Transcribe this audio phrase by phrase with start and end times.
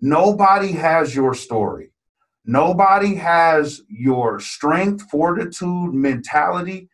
[0.00, 1.90] Nobody has your story.
[2.44, 6.88] Nobody has your strength, fortitude, mentality.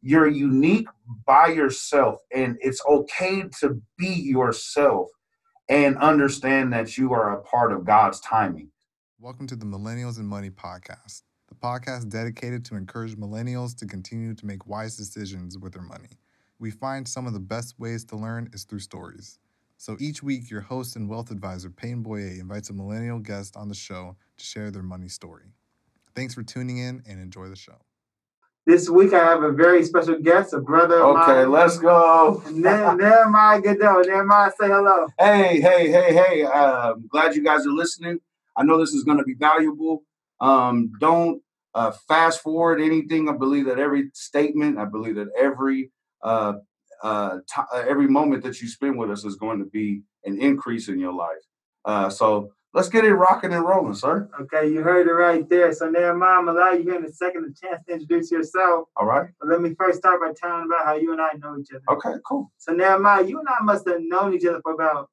[0.00, 0.88] You're unique
[1.26, 5.10] by yourself, and it's okay to be yourself
[5.68, 8.70] and understand that you are a part of God's timing.
[9.20, 14.32] Welcome to the Millennials and Money podcast, the podcast dedicated to encourage millennials to continue
[14.32, 16.08] to make wise decisions with their money.
[16.58, 19.38] We find some of the best ways to learn is through stories.
[19.78, 23.68] So each week, your host and wealth advisor, Payne Boyer, invites a millennial guest on
[23.68, 25.52] the show to share their money story.
[26.14, 27.76] Thanks for tuning in and enjoy the show.
[28.66, 31.00] This week, I have a very special guest, a brother.
[31.00, 32.42] Okay, mine, let's go.
[32.50, 34.00] Ne- Nehemiah Goodell.
[34.00, 35.06] Nehemiah, say hello.
[35.20, 36.42] Hey, hey, hey, hey.
[36.42, 38.18] Uh, glad you guys are listening.
[38.56, 40.02] I know this is going to be valuable.
[40.40, 41.42] Um, don't
[41.74, 43.28] uh, fast forward anything.
[43.28, 46.54] I believe that every statement, I believe that every uh,
[47.02, 50.40] uh, ti uh, every moment that you spend with us is going to be an
[50.40, 51.44] increase in your life.
[51.84, 54.28] Uh, so let's get it rocking and rolling, sir.
[54.42, 55.72] Okay, you heard it right there.
[55.72, 58.88] So, Nehemiah, I'm allow you here in a second a chance to introduce yourself.
[58.96, 59.28] All right.
[59.40, 61.82] But let me first start by telling about how you and I know each other.
[61.90, 62.18] Okay.
[62.28, 62.50] Cool.
[62.58, 65.08] So, now, Nehemiah, you and I must have known each other for about,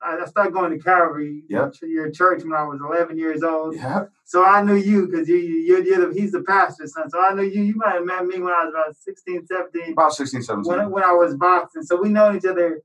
[0.00, 1.74] I started going to Calvary, Yep.
[1.82, 3.74] your church, when I was 11 years old.
[3.74, 4.04] Yeah.
[4.24, 7.10] So I knew you because you, you, you're the, he's the pastor's son.
[7.10, 7.62] So I knew you.
[7.62, 9.92] You might have met me when I was about 16, 17.
[9.92, 10.70] About 16, 17.
[10.70, 11.82] when, when I was boxing.
[11.82, 12.82] So we known each other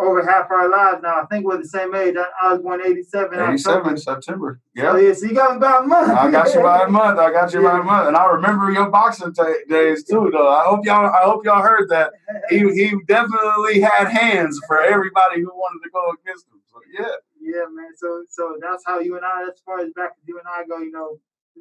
[0.00, 1.20] over half our lives now.
[1.22, 2.16] I think we're the same age.
[2.18, 3.38] I, I was born 87.
[3.38, 3.96] 87 October.
[3.96, 4.60] September.
[4.76, 4.98] So, Yeah.
[4.98, 6.10] yeah, so you got about a month.
[6.10, 7.18] I got you by a month.
[7.18, 10.30] I got you by a month, and I remember your boxing ta days too.
[10.32, 12.12] Though I hope y'all, I hope y'all heard that.
[12.48, 16.60] He he definitely had hands for everybody who wanted to go against him.
[16.72, 17.90] So yeah, Yeah, man.
[17.96, 20.64] So so that's how you and I, as far as back as you and I
[20.66, 21.18] go, you know,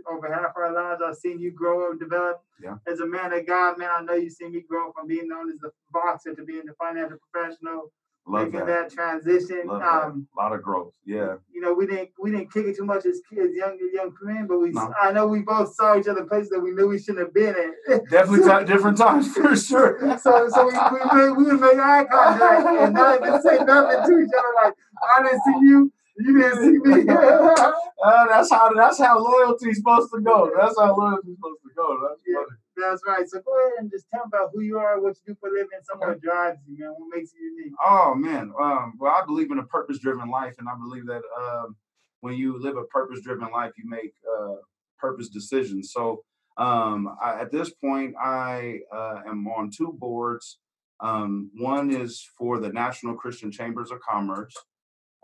[0.10, 2.42] over half our lives, I've seen you grow and develop.
[2.62, 2.76] Yeah.
[2.88, 5.50] As a man of God, man, I know you've seen me grow from being known
[5.52, 7.92] as the boxer to being the financial professional,
[8.28, 8.90] love making that.
[8.90, 9.64] that, transition.
[9.66, 10.42] Love um, that.
[10.42, 10.94] A lot of growth.
[11.04, 14.14] Yeah, you know, we didn't we didn't kick it too much as kids, young young
[14.22, 14.94] men, but we No.
[15.02, 17.56] I know we both saw each other places that we knew we shouldn't have been
[17.56, 18.06] in.
[18.12, 20.20] definitely ti- different times for sure.
[20.20, 24.06] so so we we, made, we would make eye contact and not even say nothing
[24.06, 24.74] to each other like
[25.18, 25.92] I didn't see you,
[26.24, 27.14] you didn't see me.
[28.04, 30.52] Uh, that's how that's how loyalty's supposed to go.
[30.60, 32.00] That's how loyalty's supposed to go.
[32.08, 32.38] That's Yeah.
[32.38, 32.58] funny.
[32.78, 33.30] That's right.
[33.30, 35.50] So go ahead and just tell me about who you are, what you do for
[35.50, 36.96] a living, some of what drives you, man.
[36.98, 37.74] What makes you unique?
[37.86, 41.76] Oh man, um, well, I believe in a purpose-driven life, and I believe that um,
[42.22, 44.56] when you live a purpose-driven life, you make uh,
[44.98, 45.92] purpose decisions.
[45.94, 46.24] So
[46.58, 50.58] um, I, at this point, I uh, am on two boards.
[51.02, 54.56] Um, one is for the National Christian Chambers of Commerce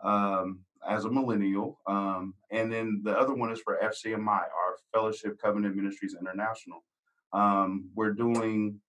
[0.03, 5.40] um, as a millennial, um, and then the other one is for FCMI, our Fellowship
[5.42, 6.84] Covenant Ministries International.
[7.34, 8.80] Um, we're doing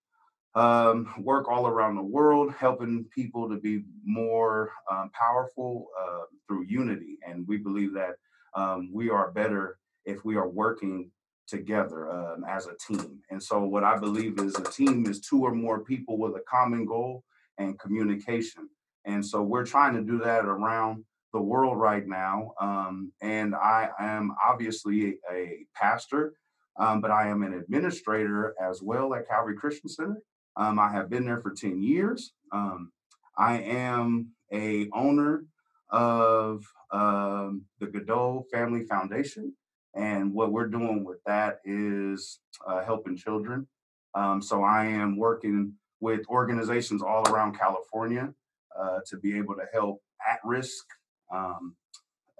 [0.55, 6.65] um, work all around the world, helping people to be more um, powerful uh, through
[6.67, 7.17] unity.
[7.27, 8.15] And we believe that
[8.55, 11.11] um, we are better if we are working
[11.47, 13.19] together um, as a team.
[13.29, 16.43] And so, what I believe is a team is two or more people with a
[16.49, 17.23] common goal
[17.57, 18.69] and communication.
[19.05, 21.03] And so, we're trying to do that around
[21.33, 22.53] the world right now.
[22.59, 26.33] Um, and I am obviously a, pastor,
[26.77, 30.17] um, but I am an administrator as well at Calvary Christian Center.
[30.55, 32.33] Um, I have been there for 10 years.
[32.51, 32.91] Um,
[33.37, 35.45] I am a owner
[35.89, 39.53] of um, the Godot Family Foundation.
[39.95, 43.67] And what we're doing with that is uh, helping children.
[44.13, 48.33] Um, so I am working with organizations all around California
[48.79, 50.85] uh, to be able to help at risk
[51.31, 51.75] um,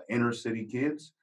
[0.09, 1.13] inner city kids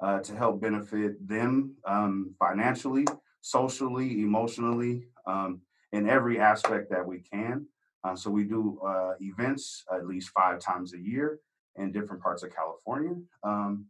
[0.00, 3.06] uh, to help benefit them um, financially,
[3.40, 5.60] socially, emotionally, um,
[5.92, 7.66] in every aspect that we can.
[8.04, 11.40] Uh, so we do uh, events at least five times a year
[11.76, 13.14] in different parts of California.
[13.42, 13.86] Um,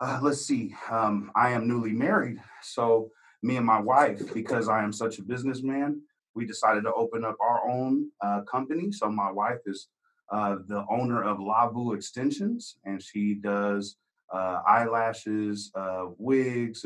[0.00, 2.38] uh, let's see, um, I am newly married.
[2.62, 3.10] So
[3.42, 6.02] me and my wife, because I am such a businessman,
[6.34, 8.92] we decided to open up our own uh, company.
[8.92, 9.88] So my wife is
[10.30, 13.96] uh, the owner of Lavu Extensions, and she does
[14.32, 16.84] uh, eyelashes, uh, wigs,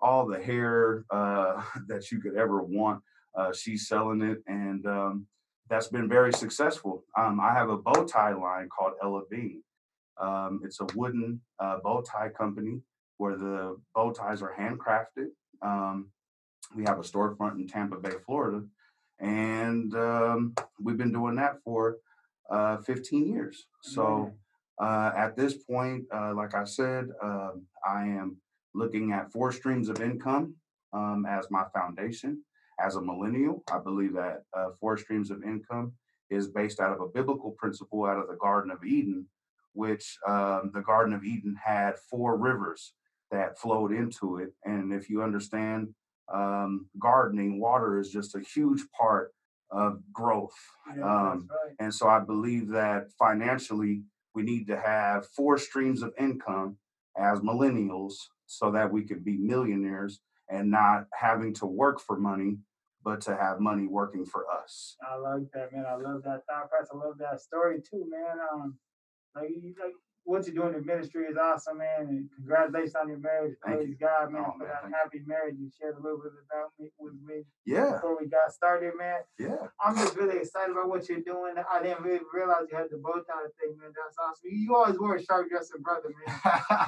[0.00, 3.02] all the hair uh, that you could ever want.
[3.34, 5.26] Uh, she's selling it, and um,
[5.68, 7.04] that's been very successful.
[7.16, 9.62] Um, I have a bow tie line called Ella Bean.
[10.20, 12.80] Um, it's a wooden bow tie company
[13.16, 15.28] where the bow ties are handcrafted.
[15.62, 16.08] Um,
[16.74, 18.64] we have a storefront in Tampa Bay, Florida,
[19.20, 21.98] and um, we've been doing that for
[22.52, 23.66] uh, 15 years.
[23.82, 24.32] So
[24.80, 28.36] uh, at this point, uh, like I said, um I am
[28.74, 30.54] looking at four streams of income
[30.92, 32.42] um, as my foundation.
[32.80, 35.92] As a millennial, I believe that uh, four streams of income
[36.30, 39.26] is based out of a biblical principle out of the Garden of Eden,
[39.74, 42.94] which um, the Garden of Eden had four rivers
[43.30, 44.52] that flowed into it.
[44.64, 45.94] And if you understand
[46.32, 49.32] um, gardening, water is just a huge part
[49.72, 50.54] of growth.
[50.96, 51.74] Yeah, Um, right.
[51.78, 54.04] and so I believe that financially,
[54.34, 56.76] we need to have four streams of income
[57.16, 58.14] as millennials
[58.46, 62.58] so that we can be millionaires and not having to work for money,
[63.02, 64.96] but to have money working for us.
[65.10, 65.84] I like that, man.
[65.86, 66.90] I love that thought process.
[66.92, 68.36] I love that story too, man.
[68.52, 68.78] Um,
[69.34, 69.48] like,
[69.80, 69.92] like
[70.24, 72.06] what you're doing in ministry is awesome, man.
[72.08, 73.54] And congratulations on your marriage.
[73.64, 73.96] Thank Praise you.
[74.00, 75.56] God, man, Oh, for man, that happy marriage.
[75.58, 79.20] You shared a little bit about me with me Yeah, before we got started, man.
[79.38, 79.66] yeah.
[79.84, 81.54] I'm just really excited about what you're doing.
[81.58, 83.90] I didn't really realize you had the bow tie thing, man.
[83.90, 84.46] That's awesome.
[84.46, 86.38] You, you always were a sharp dressing brother, man.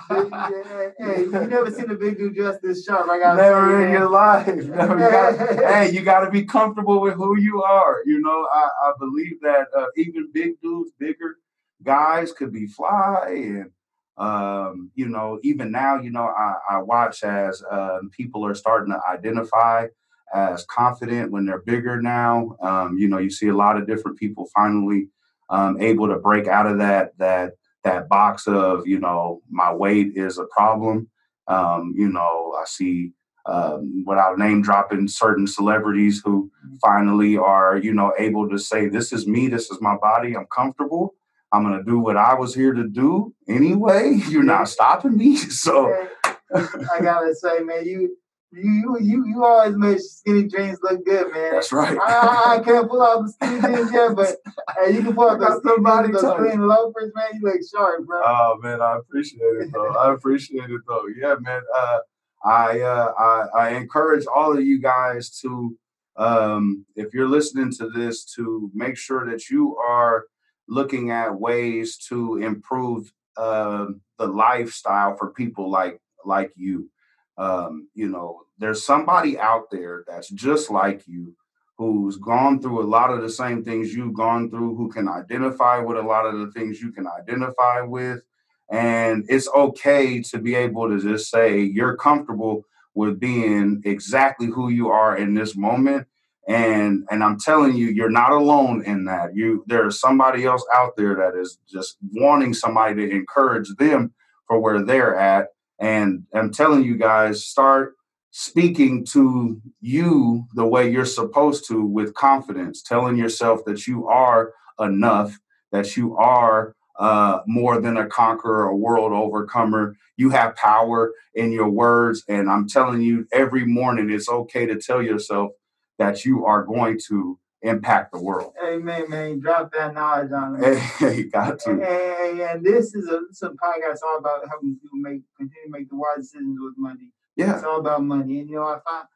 [0.09, 3.09] hey, hey, you never seen a big dude dressed this sharp.
[3.11, 3.93] I gotta Never say, in man.
[3.93, 4.47] your life.
[4.55, 4.95] Never.
[4.95, 7.97] You gotta, hey, you got to be comfortable with who you are.
[8.07, 11.37] You know, I, I believe that uh, even big dudes, bigger
[11.83, 13.71] guys, could be fly, and
[14.17, 18.93] um, you know, even now, you know, I, I watch as um, people are starting
[18.93, 19.87] to identify
[20.33, 22.57] as confident when they're bigger now.
[22.63, 25.09] Um, you know, you see a lot of different people finally
[25.51, 30.13] um, able to break out of that that that box of you know my weight
[30.17, 31.09] is a problem.
[31.49, 33.13] Um, you know, I see
[33.47, 36.51] um, without name dropping certain celebrities who
[36.81, 40.47] finally are you know able to say this is me, this is my body, I'm
[40.47, 41.15] comfortable.
[41.55, 44.21] I'm gonna do what I was here to do anyway.
[44.29, 45.37] You're not stopping me.
[45.51, 46.09] So
[46.53, 48.17] I gotta say, man, you
[48.53, 51.53] you you you always make skinny jeans look good, man.
[51.53, 51.97] that's right.
[52.01, 54.37] I, I can't pull out the skinny jeans yet, but
[54.79, 57.29] hey, you can pull out Got those the skinny those clean loafers, man.
[57.35, 58.21] You look sharp, bro.
[58.25, 59.95] Oh man, I appreciate it though.
[59.95, 61.07] I appreciate it though.
[61.17, 61.63] Yeah, man.
[61.75, 61.99] Uh,
[62.45, 65.77] I, uh, I I encourage all of you guys to,
[66.17, 70.25] um, if you're listening to this, to make sure that you are
[70.69, 73.87] looking at ways to improve uh,
[74.19, 76.91] the lifestyle for people like like you.
[77.37, 81.35] Um, you know, there's somebody out there that's just like you
[81.77, 85.79] who's gone through a lot of the same things you've gone through, who can identify
[85.79, 88.23] with a lot of the things you can identify with.
[88.71, 92.65] And it's okay to be able to just say you're comfortable
[92.95, 96.07] with being exactly who you are in this moment.
[96.49, 99.35] And and I'm telling you, you're not alone in that.
[99.35, 104.13] You there's somebody else out there that is just wanting somebody to encourage them
[104.47, 105.49] for where they're at.
[105.79, 107.95] And I'm telling you guys, start
[108.31, 114.53] speaking to you the way you're supposed to with confidence, telling yourself that you are
[114.81, 115.39] enough,
[115.73, 119.97] that you are uh, more than a conqueror, a world overcomer.
[120.17, 122.25] You have power in your words.
[122.29, 125.53] And I'm telling you, every morning it's okay to tell yourself
[125.99, 128.53] that you are going to impact the world.
[128.63, 129.41] Amen, man.
[129.41, 130.77] Drop that knowledge on them.
[130.99, 131.89] Hey, got And, to.
[131.89, 135.65] and, and this is a, this is a podcast all about helping people make continue
[135.67, 137.11] to make the wise decisions with money.
[137.37, 137.55] Yeah.
[137.55, 138.41] It's all about money.
[138.41, 139.07] And you know, I find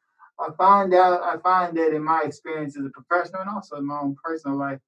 [0.41, 3.87] I find out I find that in my experience as a professional and also in
[3.87, 4.79] my own personal life,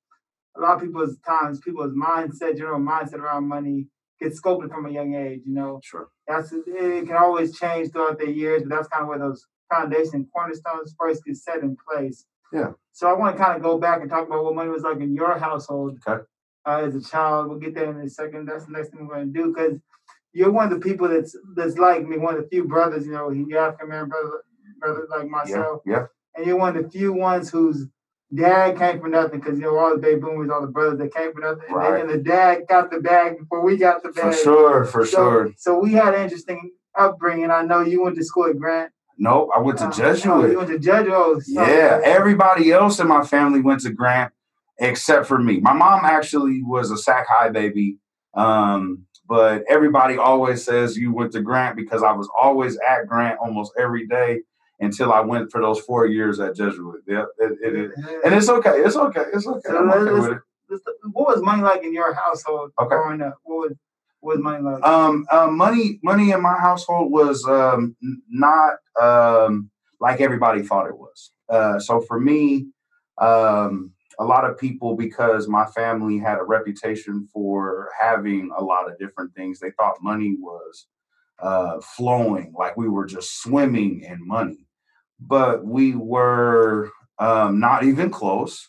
[0.56, 3.86] a lot of people's times, people's mindset, general mindset around money
[4.20, 5.42] gets sculpted from a young age.
[5.46, 6.08] You know, Sure.
[6.28, 10.28] that's it can always change throughout the years, but that's kind of where those foundation
[10.34, 12.26] cornerstones first get set in place.
[12.52, 12.72] Yeah.
[12.92, 14.98] So I want to kind of go back and talk about what money was like
[15.00, 16.22] in your household Okay.
[16.66, 17.48] uh, as a child.
[17.48, 18.46] We'll get there in a second.
[18.46, 19.78] That's the next thing we're going to do because
[20.32, 23.06] you're one of the people that's that's like me, one of the few brothers.
[23.06, 24.42] You know, you're African American brother,
[24.78, 26.06] brother like myself, Yeah.
[26.34, 27.86] and you're one of the few ones whose
[28.34, 31.14] dad came for nothing because you know all the baby boomers, all the brothers that
[31.14, 32.00] came for nothing, and, Right.
[32.00, 34.24] and the dad got the bag before we got the bag.
[34.24, 34.84] For sure.
[34.84, 35.48] For So- sure.
[35.56, 37.50] So we had an interesting upbringing.
[37.50, 38.90] I know you went to school at Grant.
[39.18, 39.50] Nope.
[39.54, 40.32] I went to Uh, Jesuit.
[40.32, 41.12] Oh, you went to Jesuit.
[41.14, 41.72] Oh, sorry.
[41.72, 44.32] Yeah, everybody else in my family went to Grant
[44.78, 45.60] except for me.
[45.60, 47.98] My mom actually was a Sac High baby,
[48.34, 53.38] um, but everybody always says you went to Grant because I was always at Grant
[53.40, 54.40] almost every day
[54.80, 57.02] until I went for those four years at Jesuit.
[57.06, 57.90] Yeah, it, it, it,
[58.24, 58.80] and it's okay.
[58.80, 59.24] It's okay.
[59.32, 59.60] It's okay.
[59.64, 60.80] So I'm okay with it.
[61.12, 62.88] What was money like in your household Okay.
[62.88, 63.38] growing up?
[63.42, 63.76] What was
[64.20, 64.84] what was money like?
[64.84, 67.96] Um, uh, money, money in my household was um,
[68.28, 71.32] not um, like everybody thought it was.
[71.48, 72.66] Uh, so for me,
[73.18, 78.90] um, a lot of people, because my family had a reputation for having a lot
[78.90, 80.86] of different things, they thought money was
[81.42, 84.66] uh, flowing, like we were just swimming in money.
[85.20, 88.68] But we were um, not even close.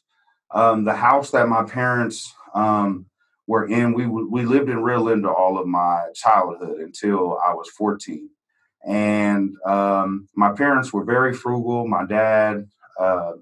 [0.54, 3.06] Um, the house that my parents um,
[3.48, 7.70] were in, we we lived in Rio Linda all of my childhood until I was
[7.70, 8.30] 14.
[8.86, 11.88] And um, my parents were very frugal.
[11.88, 12.68] My dad,
[13.00, 13.34] uh,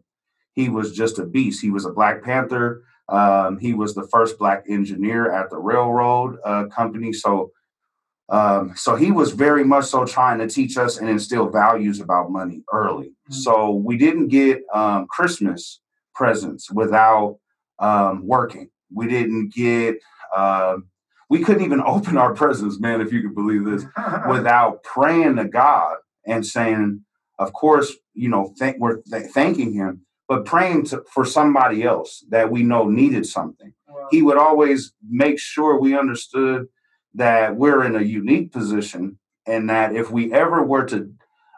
[0.54, 1.62] he was just a beast.
[1.62, 2.84] He was a Black Panther.
[3.08, 7.12] Um, he was the first black engineer at the railroad uh, company.
[7.12, 7.52] So,
[8.30, 12.32] um, so he was very much so trying to teach us and instill values about
[12.32, 13.08] money early.
[13.08, 13.34] Mm-hmm.
[13.34, 15.82] So we didn't get um, Christmas
[16.14, 17.40] presents without
[17.80, 18.70] um, working.
[18.94, 19.98] We didn't get.
[20.36, 20.90] Um,
[21.30, 23.86] we couldn't even open our presents, man, if you could believe this,
[24.30, 27.04] without praying to God and saying,
[27.40, 32.24] of course, you know, th- we're th- thanking Him, but praying to, for somebody else
[32.30, 33.74] that we know needed something.
[33.88, 34.08] Wow.
[34.12, 36.68] He would always make sure we understood
[37.16, 41.12] that we're in a unique position and that if we ever were to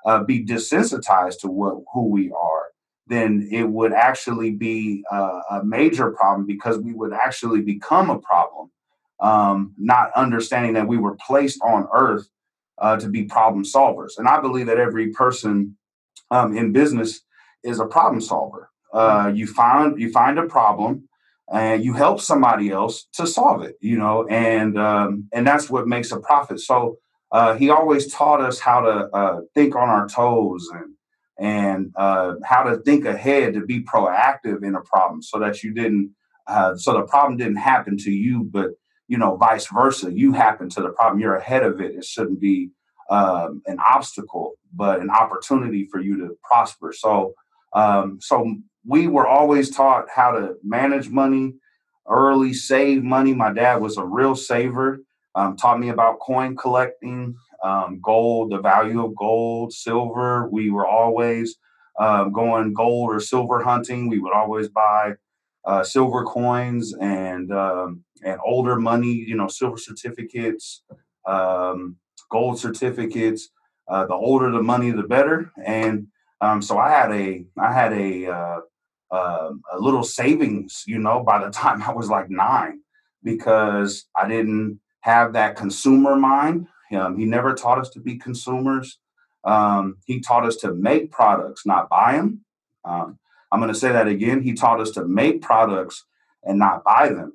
[0.06, 2.66] uh, be desensitized to what who we are,
[3.08, 8.20] then it would actually be uh, a major problem because we would actually become a
[8.20, 8.72] problem,
[9.20, 12.30] um, not understanding that we were placed on earth
[12.80, 14.18] uh, to be problem solvers.
[14.18, 15.78] And I believe that every person
[16.32, 17.22] um, in business
[17.64, 18.70] is a problem solver.
[18.94, 21.08] Uh, you find you find a problem
[21.52, 23.76] and you help somebody else to solve it.
[23.82, 26.60] You know, and um, and that's what makes a profit.
[26.60, 26.98] So
[27.32, 30.96] uh, he always taught us how to uh, think on our toes and
[31.40, 35.74] and uh, how to think ahead to be proactive in a problem, so that you
[35.74, 36.12] didn't
[36.48, 38.72] uh, so the problem didn't happen to you, but
[39.08, 40.12] you know vice versa.
[40.12, 41.20] You happen to the problem.
[41.20, 41.96] You're ahead of it.
[41.96, 42.72] It shouldn't be
[43.10, 46.94] um, an obstacle, but an opportunity for you to prosper.
[46.94, 47.34] So,
[47.74, 51.56] um, so we were always taught how to manage money
[52.08, 53.34] early, save money.
[53.34, 55.00] My dad was a real saver.
[55.36, 60.50] Um, taught me about coin collecting, um, gold, the value of gold, silver.
[60.50, 61.58] We were always
[62.00, 64.10] um, going gold or silver hunting.
[64.10, 65.14] We would always buy
[65.66, 70.84] uh, silver coins and um, and older money, you know, silver certificates,
[71.28, 71.98] um,
[72.30, 73.50] gold certificates.
[73.88, 75.52] Uh, the older the money, the better.
[75.66, 76.08] And
[76.40, 78.60] um, so I had a I had a uh,
[79.12, 82.82] uh, a little savings, you know, by the time I was like nine,
[83.24, 86.68] because I didn't have that consumer mind.
[86.96, 89.00] Um, he never taught us to be consumers.
[89.44, 92.42] Um, he taught us to make products, not buy them.
[92.86, 93.18] Um,
[93.52, 94.42] I'm going to say that again.
[94.42, 96.06] He taught us to make products
[96.44, 97.34] and not buy them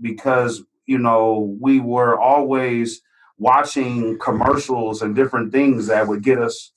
[0.00, 3.02] because, you know, we were always
[3.38, 6.72] watching commercials and different things that would get us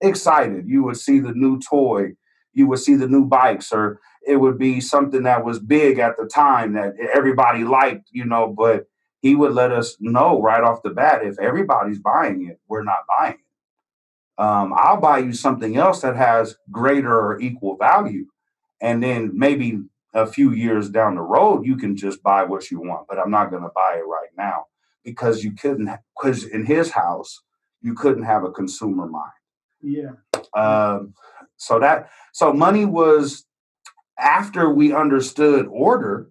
[0.00, 0.66] excited.
[0.66, 2.12] You would see the new toy,
[2.56, 6.16] you would see the new bikes, or it would be something that was big at
[6.16, 8.86] the time that everybody liked, you know, but
[9.20, 13.04] he would let us know right off the bat if everybody's buying it, we're not
[13.06, 14.42] buying it.
[14.42, 18.24] Um, I'll buy you something else that has greater or equal value.
[18.80, 19.82] And then maybe
[20.14, 23.30] a few years down the road, you can just buy what you want, but I'm
[23.30, 24.66] not going to buy it right now
[25.04, 27.42] because you couldn't because in his house
[27.82, 29.32] you couldn't have a consumer mind.
[29.82, 30.12] Yeah.
[30.54, 31.14] Um,
[31.56, 33.44] so that so money was
[34.18, 36.30] after we understood order,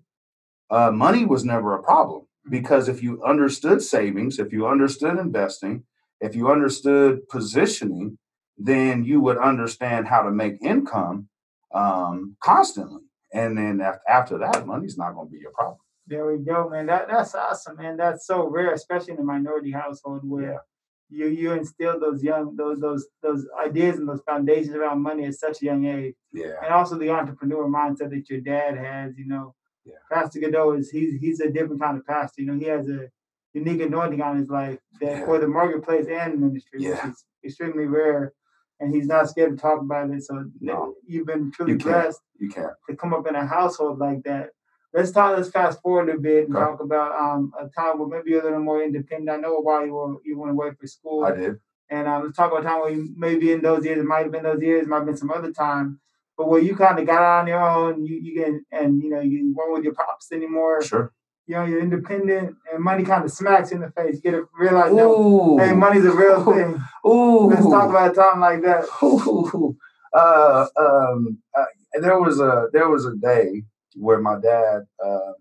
[0.70, 2.52] uh, money was never a problem mm-hmm.
[2.52, 5.84] because if you understood savings, if you understood investing,
[6.22, 8.18] if you understood positioning,
[8.58, 11.28] then you would understand how to make income
[11.74, 13.02] um, constantly.
[13.34, 15.80] And then after that, money's not going to be a problem.
[16.08, 16.86] There we go, man.
[16.86, 17.98] That that's awesome, man.
[17.98, 20.62] That's so rare, especially in a minority household where
[21.10, 25.36] you you instill those young those those those ideas and those foundations around money at
[25.36, 26.16] such a young age.
[26.34, 26.54] Yeah.
[26.64, 29.54] And also the entrepreneur mindset that your dad has, you know.
[29.86, 29.96] Yeah.
[30.12, 32.42] Pastor Godot is he's he's a different kind of pastor.
[32.42, 33.10] You know, he has a
[33.54, 35.26] unique anointing on his life that yeah.
[35.26, 37.06] for the marketplace and ministry, yeah.
[37.06, 38.34] which is extremely rare.
[38.80, 40.24] And he's not scared to talk about it.
[40.24, 40.96] So no.
[41.08, 42.70] you've been truly you blessed you can.
[42.90, 44.50] to come up in a household like that
[44.96, 45.36] let's talk.
[45.36, 46.66] Let's fast forward a bit and okay.
[46.66, 49.30] talk about um, a time where maybe you're a little more independent.
[49.30, 51.26] I know why you were you went away for school.
[51.26, 51.56] I did.
[51.90, 54.24] And um, let's talk about a time where you, maybe in those years, it might
[54.24, 56.00] have been those years, might have been some other time,
[56.36, 59.20] but where you kind of got on your own, you you get and you know
[59.20, 60.82] you weren't with your pops anymore.
[60.84, 61.12] Sure.
[61.48, 64.16] You know, you're independent, and money kind of smacks you in the face.
[64.16, 66.82] You get to realize, hey, money's a real thing.
[67.08, 67.50] Ooh.
[67.50, 68.86] Let's talk about a time like that.
[69.04, 69.78] Ooh.
[70.12, 71.66] Uh, um, uh,
[72.02, 73.62] there was a there was a day
[73.96, 75.34] where my dad uh,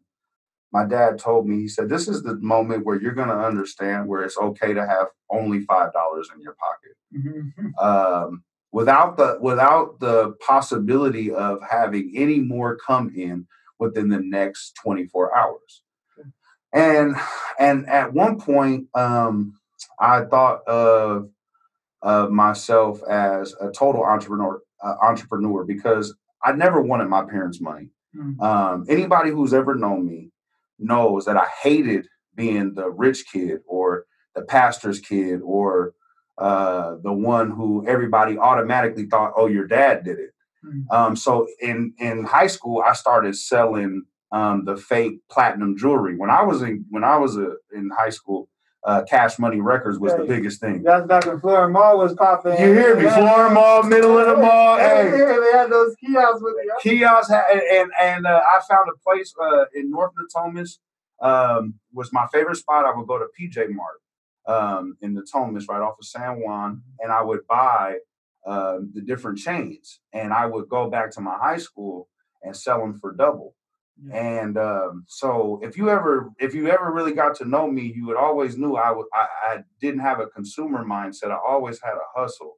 [0.72, 4.08] my dad told me, he said, This is the moment where you're going to understand
[4.08, 5.92] where it's okay to have only $5
[6.34, 6.96] in your pocket.
[7.16, 7.78] Mm-hmm.
[7.78, 8.42] Um,
[8.74, 13.46] without the without the possibility of having any more come in
[13.78, 15.82] within the next 24 hours
[16.72, 17.14] and
[17.60, 19.54] and at one point um,
[20.00, 21.30] i thought of
[22.02, 26.12] of myself as a total entrepreneur uh, entrepreneur because
[26.44, 28.40] i never wanted my parents money mm-hmm.
[28.40, 30.30] um, anybody who's ever known me
[30.78, 34.04] knows that I hated being the rich kid or
[34.34, 35.94] the pastor's kid or
[36.38, 40.30] uh, the one who everybody automatically thought, oh, your dad did it.
[40.64, 40.90] Mm-hmm.
[40.90, 46.16] Um, so in in high school, I started selling um, the fake platinum jewelry.
[46.16, 48.48] When I was in when I was uh, in high school,
[48.84, 50.82] uh, Cash Money Records was the biggest thing.
[50.82, 52.52] That's back when Florin Mall was popping.
[52.52, 53.04] You hear me?
[53.04, 53.16] Yeah.
[53.16, 54.76] Florin Mall, middle of the mall.
[54.78, 56.82] Yeah, Hey, they had those kiosks with it.
[56.82, 60.78] kiosks and, and uh, I found a place uh, in North Natomas.
[61.22, 62.84] Um, was my favorite spot.
[62.84, 64.00] I would go to PJ Mart
[64.46, 67.98] um, in Natomas, right off of San Juan, and I would buy
[68.46, 72.08] um, the different chains, and I would go back to my high school
[72.42, 73.54] and sell them for double.
[74.12, 78.06] And um, so, if you ever, if you ever really got to know me, you
[78.06, 79.06] would always knew I would.
[79.14, 81.30] I, I didn't have a consumer mindset.
[81.30, 82.56] I always had a hustle.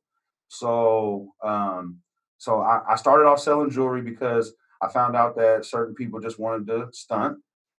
[0.49, 1.99] So, um,
[2.39, 6.39] so I, I started off selling jewelry because I found out that certain people just
[6.39, 7.39] wanted to stunt.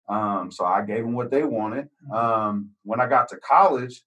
[0.10, 1.90] Um, so I gave them what they wanted.
[2.14, 4.04] Um, when I got to college,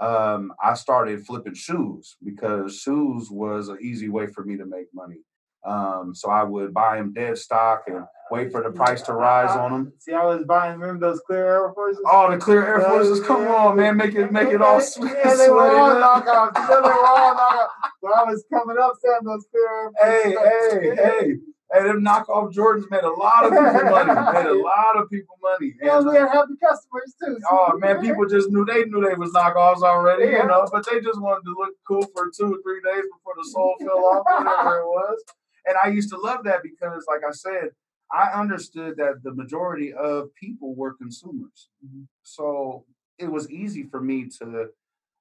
[0.00, 4.86] um, I started flipping shoes because shoes was an easy way for me to make
[4.92, 5.20] money.
[5.64, 9.50] Um, so I would buy them dead stock and wait for the price to rise
[9.56, 9.92] on them.
[9.98, 12.02] See, I was buying, remember those clear Air Forces?
[12.10, 13.20] Oh, the clear Air Forces!
[13.24, 15.12] Come on, man, make it make it all sweet.
[15.24, 16.54] Yeah, they were all knockoffs.
[16.68, 17.68] They were all knockoffs.
[18.02, 20.82] But I was coming up selling those clear Air Hey, Forces.
[20.82, 21.34] hey, hey!
[21.72, 24.12] Hey, them knockoff Jordans made a lot of people money.
[24.44, 25.74] Made a lot of people money.
[25.82, 27.36] Yeah, And, we had happy customers too.
[27.50, 30.42] oh man, people just knew they knew they was knockoffs already, Yeah.
[30.42, 33.32] you know, but they just wanted to look cool for two or three days before
[33.36, 35.24] the sole fell off, whatever it was.
[35.66, 37.70] And I used to love that because, like I said,
[38.14, 41.70] I understood that the majority of people were consumers.
[41.84, 42.06] Mhm.
[42.22, 42.86] So
[43.18, 44.68] it was easy for me to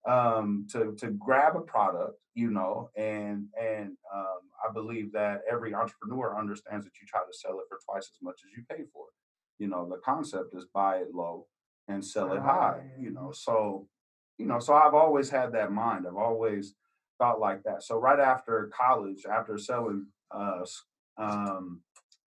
[0.05, 5.73] um to to grab a product you know and and um i believe that every
[5.73, 8.83] entrepreneur understands that you try to sell it for twice as much as you pay
[8.93, 9.15] for it.
[9.63, 11.47] You know the concept is buy it low
[11.87, 13.31] and sell it high you know.
[13.33, 13.87] So
[14.37, 16.05] you know so i've always had that mind.
[16.07, 16.75] I've always
[17.19, 17.83] thought like that.
[17.83, 20.65] So right after college after selling uh
[21.17, 21.81] um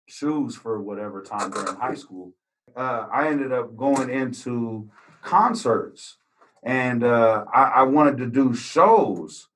[0.07, 2.33] shoes for whatever time during high school
[2.75, 4.89] uh i ended up going into
[5.21, 6.17] concerts
[6.63, 9.47] and uh, I, I wanted to do shows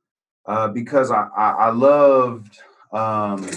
[0.45, 2.57] uh, because I, I, I loved
[2.93, 3.49] um,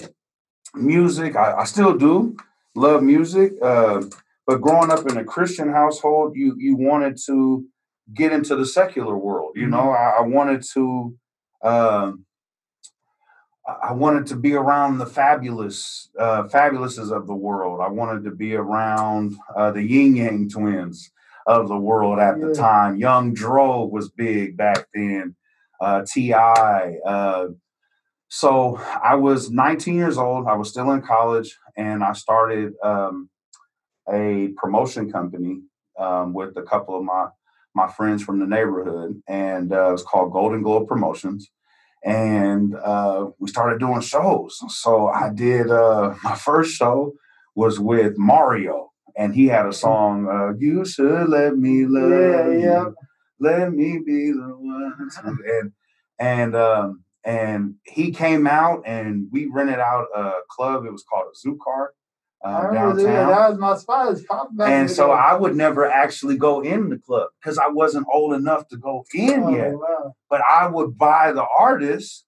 [0.75, 1.37] music.
[1.37, 2.37] I, I still do
[2.75, 4.03] love music, uh,
[4.47, 7.65] but growing up in a Christian household, you you wanted to
[8.13, 9.53] get into the secular world.
[9.55, 11.15] You know, I, I wanted to.
[11.63, 12.27] Um,
[13.67, 17.81] I wanted to be around the Fabolous, uh, fabulouses of the world.
[17.81, 21.11] I wanted to be around uh, the Ying Yang twins
[21.47, 22.97] of the world at the time.
[22.97, 25.35] Young Dro was big back then.
[25.81, 26.35] Uh, Ti.
[26.35, 27.47] Uh,
[28.29, 30.47] so I was 19 years old.
[30.47, 33.31] I was still in college, and I started um,
[34.13, 35.63] a promotion company
[35.99, 37.29] um, with a couple of my
[37.77, 41.51] my friends from the neighborhood, and uh, it was called Golden Globe Promotions.
[42.05, 44.61] And uh, we started doing shows.
[44.69, 47.15] So I did uh, my first show
[47.55, 50.29] was with Mario, and he had a song.
[50.29, 52.61] Uh, you should let me love Yeah, you.
[52.61, 52.85] yeah.
[53.41, 55.11] Let me be the one.
[55.47, 55.73] And
[56.19, 60.85] and um, and he came out, and we rented out a club.
[60.85, 61.93] It was called a Zoo Car
[62.45, 63.05] uh, that, downtown.
[63.31, 64.07] that was my spot.
[64.11, 65.11] Was popping back in And so.
[65.13, 69.05] I would never actually go in the club because I wasn't old enough to go
[69.15, 69.73] in Oh, yet.
[69.75, 70.15] wow.
[70.31, 72.25] But I would buy the artist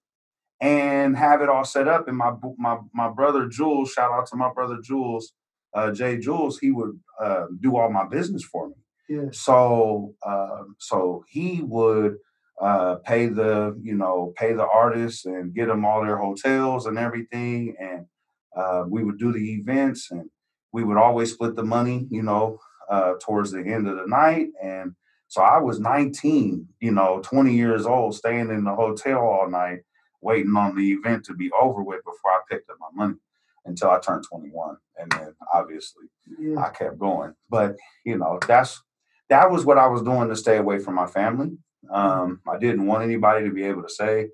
[0.60, 2.08] and have it all set up.
[2.08, 5.32] And my my my brother Jules, shout out to my brother Jules,
[5.74, 8.74] uh, Jay Jules, he would uh, do all my business for me.
[9.08, 9.28] Yeah.
[9.32, 12.16] So uh, so he would
[12.60, 16.98] uh, pay the you know pay the artists and get them all their hotels and
[16.98, 18.06] everything, and
[18.56, 20.28] uh, we would do the events and
[20.72, 22.58] we would always split the money, you know,
[22.90, 24.48] uh, towards the end of the night.
[24.62, 24.94] And
[25.28, 29.80] so I was 19, you know, 20 years old, staying in the hotel all night,
[30.22, 33.18] waiting on the event to be over with before I picked up my money
[33.64, 34.76] until I turned 21.
[34.98, 36.04] And then obviously
[36.38, 36.58] Yeah.
[36.60, 37.34] I kept going.
[37.50, 38.82] But you know, that's
[39.28, 41.58] that was what I was doing to stay away from my family.
[41.90, 44.28] Um, I didn't want anybody to be able to say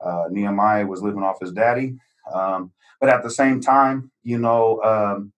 [0.00, 1.96] uh, Nehemiah was living off his daddy.
[2.32, 5.32] Um, but at the same time, you know, um,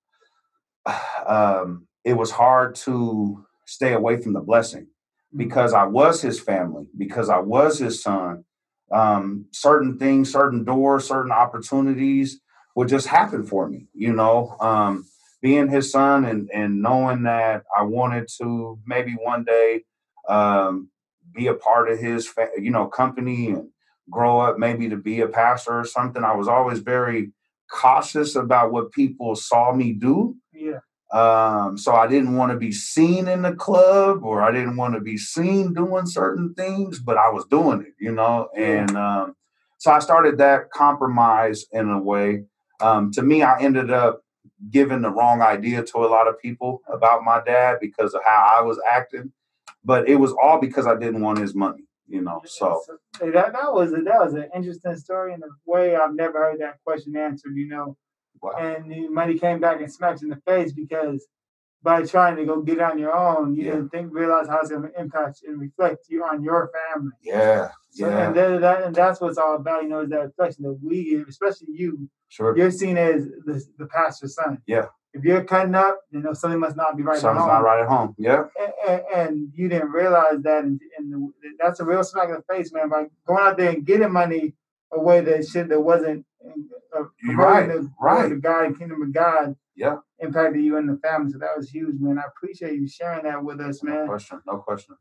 [1.26, 4.88] um, it was hard to stay away from the blessing
[5.36, 8.44] because I was his family, because I was his son.
[8.92, 12.40] Um, certain things, certain doors, certain opportunities
[12.76, 14.56] would just happen for me, you know.
[14.60, 15.06] Um,
[15.42, 19.84] being his son and and knowing that I wanted to maybe one day
[20.28, 20.90] um,
[21.34, 23.68] be a part of his fa- you know company and
[24.10, 26.24] grow up maybe to be a pastor or something.
[26.24, 27.32] I was always very
[27.70, 30.36] cautious about what people saw me do.
[30.52, 30.80] Yeah.
[31.12, 34.94] Um, so I didn't want to be seen in the club or I didn't want
[34.94, 38.48] to be seen doing certain things, but I was doing it, you know.
[38.56, 39.34] And um,
[39.78, 42.44] so I started that compromise in a way.
[42.80, 44.22] Um, to me, I ended up
[44.70, 48.56] giving the wrong idea to a lot of people about my dad because of how
[48.58, 49.32] I was acting,
[49.84, 52.40] but it was all because I didn't want his money, you know.
[52.46, 52.82] So
[53.20, 56.38] Hey, that that was a, that was an interesting story in a way I've never
[56.38, 57.52] heard that question answered.
[57.54, 57.96] You know,
[58.42, 58.52] wow.
[58.58, 61.26] and the money came back and smacked in the face because
[61.80, 63.72] by trying to go get on your own, you Yeah.
[63.72, 67.12] didn't think realize how it's going to impact and reflect you on your family.
[67.22, 70.22] yeah, So, yeah, and, that, that, and that's what's all about, you know, is that
[70.26, 72.08] reflection that we give, especially you.
[72.28, 72.56] sure.
[72.58, 74.58] You're seen as the, the pastor's son.
[74.66, 74.86] Yeah.
[75.14, 77.16] If you're cutting up, you know something must not be right.
[77.16, 77.36] at home.
[77.36, 78.14] Something's not right at home.
[78.18, 82.28] Yeah, And, and, and you didn't realize that, and, and the, that's a real smack
[82.28, 82.88] in the face, man.
[82.88, 84.54] By going out there and getting money
[84.92, 86.24] a way that shit that wasn't
[86.94, 88.28] uh, right, the, right.
[88.28, 89.56] the God kingdom of God.
[89.76, 89.98] Yeah.
[90.18, 91.30] impacted you and the family.
[91.30, 92.18] So that was huge, man.
[92.18, 94.00] I appreciate you sharing that with us, no man.
[94.00, 94.96] No question, no question.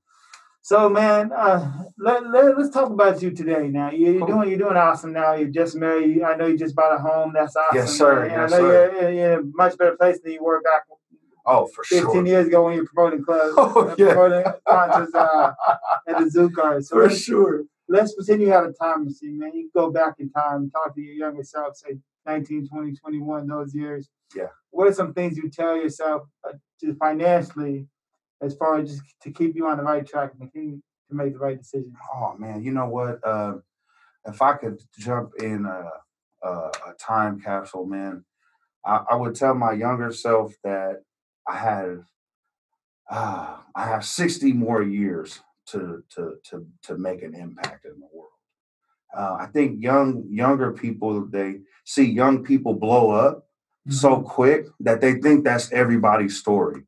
[0.68, 3.70] So, man, uh, let, let us talk about you today.
[3.70, 4.28] Now, you, you're Cool.
[4.28, 5.14] doing you're doing awesome.
[5.14, 6.22] Now, you're just married.
[6.22, 7.32] I know you just bought a home.
[7.34, 7.78] That's awesome.
[7.78, 8.24] Yes, sir.
[8.24, 8.92] And Yes, I know sir.
[8.92, 10.82] you're, you're in a much better place than you were back
[11.46, 12.26] Oh, for 15 sure.
[12.28, 14.08] years ago when you were promoting clubs, Oh, uh, yeah.
[14.14, 15.54] promoting concerts uh,
[16.06, 16.84] at the Zoo Card.
[16.86, 17.64] So For sure.
[17.88, 19.52] let's pretend you have a time machine, man.
[19.56, 23.48] You go back in time and talk to your younger self, say 19, 20, 21,
[23.48, 24.10] those years.
[24.36, 24.48] Yeah.
[24.72, 26.52] What are some things you tell yourself uh,
[26.82, 27.88] to financially,
[28.42, 31.34] as far as just to keep you on the right track and continue to make
[31.34, 31.96] the right decisions?
[32.14, 33.20] Oh man, you know what?
[33.26, 33.56] Uh,
[34.26, 35.90] if I could jump in a,
[36.48, 38.26] a, a time capsule, man,
[38.86, 41.02] I, I would tell my younger self that
[41.48, 42.00] I had
[43.10, 48.08] uh, I have sixty more years to to to to make an impact in the
[48.14, 48.32] world.
[49.18, 53.48] Uh, I think young younger people they see young people blow up
[53.90, 56.84] so quick that they think that's everybody's story.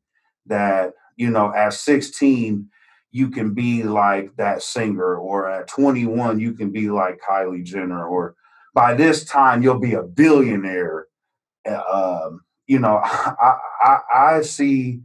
[0.46, 2.68] That, you know, at 16,
[3.12, 8.06] you can be like that singer, or at 21, you can be like Kylie Jenner,
[8.06, 8.34] or
[8.74, 11.06] by this time, you'll be a billionaire.
[11.68, 15.02] Uh, Um, you know, I, I, I see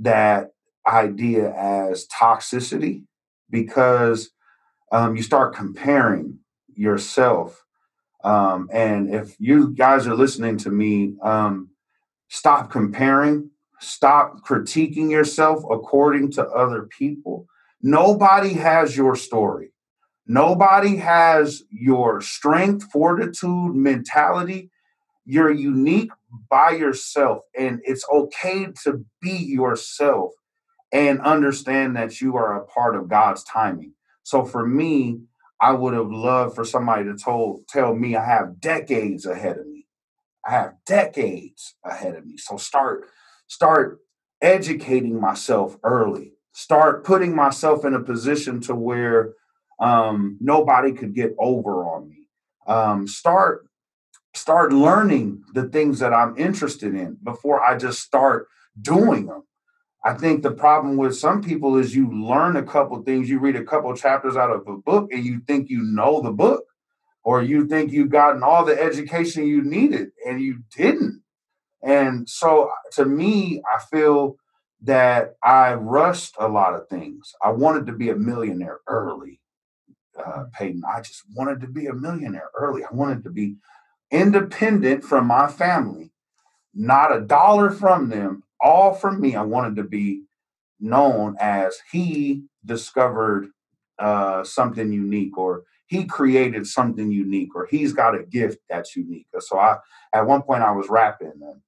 [0.00, 0.50] that
[0.86, 3.04] idea as toxicity
[3.50, 4.30] because
[4.92, 6.38] um, you start comparing
[6.74, 7.62] yourself
[8.24, 11.70] um, and if you guys are listening to me, um,
[12.28, 17.46] stop comparing, stop critiquing yourself according to other people.
[17.82, 19.72] Nobody has your story.
[20.26, 24.70] Nobody has your strength, fortitude, mentality.
[25.24, 26.10] You're unique
[26.50, 30.32] by yourself, and it's okay to be yourself
[30.92, 33.94] and understand that you are a part of God's timing.
[34.22, 35.20] So for me,
[35.60, 39.66] I would have loved for somebody to told tell me I have decades ahead of
[39.66, 39.86] me.
[40.46, 42.36] I have decades ahead of me.
[42.36, 43.08] So start
[43.48, 43.98] start
[44.40, 46.32] educating myself early.
[46.52, 49.34] Start putting myself in a position to where
[49.80, 52.28] um, nobody could get over on me.
[52.66, 53.64] Um, start
[54.34, 58.46] start learning the things that I'm interested in before I just start
[58.80, 59.42] doing them.
[60.04, 63.56] I think the problem with some people is you learn a couple things, you read
[63.56, 66.64] a couple chapters out of a book, and you think you know the book,
[67.24, 71.22] or you think you've gotten all the education you needed, and you didn't.
[71.82, 74.36] And so to me, I feel
[74.82, 77.34] that I rushed a lot of things.
[77.42, 79.40] I wanted to be a millionaire early,
[80.18, 80.82] uh, Peyton.
[80.88, 82.84] I just wanted to be a millionaire early.
[82.84, 83.56] I wanted to be
[84.10, 86.12] independent from my family,
[86.74, 89.36] not a dollar from them, all from me.
[89.36, 90.22] I wanted to be
[90.80, 93.48] known as he discovered
[93.98, 99.26] uh, something unique, or he created something unique, or he's got a gift that's unique.
[99.40, 99.78] So I,
[100.12, 101.60] at one point, I was rapping and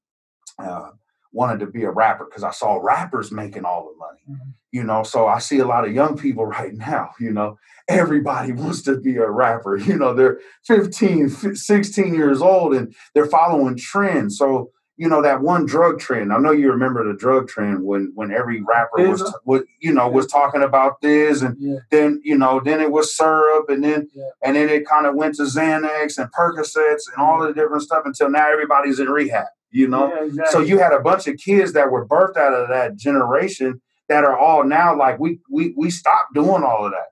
[0.60, 0.90] uh,
[1.32, 4.20] wanted to be a rapper because I saw rappers making all the money.
[4.28, 4.52] Mhm.
[4.72, 7.10] You know, so I see a lot of young people right now.
[7.20, 9.76] You know, everybody wants to be a rapper.
[9.76, 14.36] You know, they're 15, 16 years old and they're following trends.
[14.38, 16.30] So you know that one drug trend.
[16.30, 20.10] I know you remember the drug trend when when every rapper was, was you know
[20.10, 21.76] was talking about this, and Yeah.
[21.90, 24.24] then you know then it was syrup, and then Yeah.
[24.44, 28.02] and then it kind of went to Xanax and Percocets and all the different stuff
[28.04, 29.46] until now everybody's in rehab.
[29.70, 30.52] You know, Yeah, exactly.
[30.52, 34.24] so you had a bunch of kids that were birthed out of that generation that
[34.24, 37.08] are all now like we we we stopped doing all of that.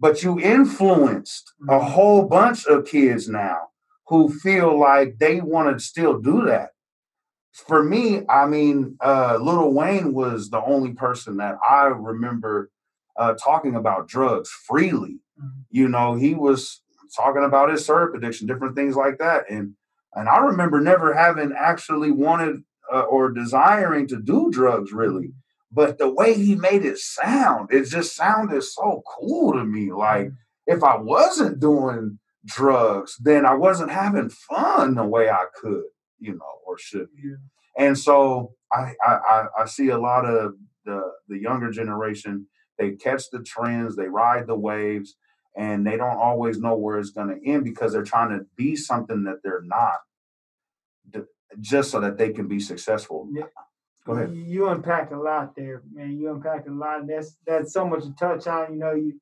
[0.00, 1.90] But you influenced a Mhm.
[1.90, 3.68] whole bunch of kids now
[4.08, 6.70] who feel like they want to still do that.
[7.52, 12.70] For me, I mean, uh, Lil Wayne was the only person that I remember
[13.16, 15.20] uh, talking about drugs freely.
[15.40, 15.64] Mhm.
[15.70, 16.82] You know, he was
[17.16, 19.74] talking about his syrup addiction, different things like that, and
[20.14, 25.32] and I remember never having actually wanted uh, or desiring to do drugs really.
[25.72, 29.92] But the way he made it sound, it just sounded so cool to me.
[29.92, 30.30] Like
[30.66, 35.84] if I wasn't doing drugs, then I wasn't having fun the way I could,
[36.20, 37.08] you know, or should.
[37.22, 37.36] Yeah.
[37.76, 42.46] And so I, I I see a lot of the the younger generation.
[42.78, 45.16] They catch the trends, they ride the waves,
[45.56, 48.74] and they don't always know where it's going to end because they're trying to be
[48.76, 50.00] something that they're not,
[51.60, 53.28] just so that they can be successful.
[53.32, 53.44] Yeah.
[54.06, 54.34] Go ahead.
[54.34, 56.18] You unpack a lot there, man.
[56.18, 57.06] You unpack a lot.
[57.06, 58.72] That's that's so much to touch on.
[58.74, 59.20] You know, you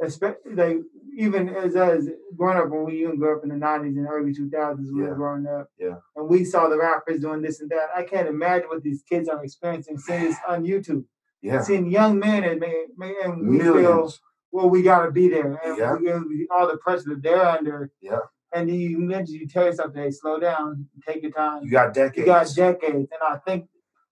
[0.00, 0.76] especially like
[1.16, 4.32] even as as growing up when we even grew up in the nineties and early
[4.32, 5.08] two thousands, we Yeah.
[5.08, 5.70] were growing up.
[5.78, 5.96] Yeah.
[6.14, 7.88] And we saw the rappers doing this and that.
[7.96, 11.04] I can't imagine what these kids are experiencing seeing this on YouTube.
[11.40, 12.86] Yeah, Seeing young men and man,
[13.24, 14.20] and we feel millions.
[14.52, 15.58] Well, we gotta be there.
[15.64, 15.94] And Yeah.
[15.94, 17.90] we, we, all the pressure that they're under.
[18.00, 18.20] Yeah.
[18.54, 21.64] And you mentioned you tell yourself, hey, slow down, take your time.
[21.64, 22.18] You got decades.
[22.18, 23.66] You got decades, and I think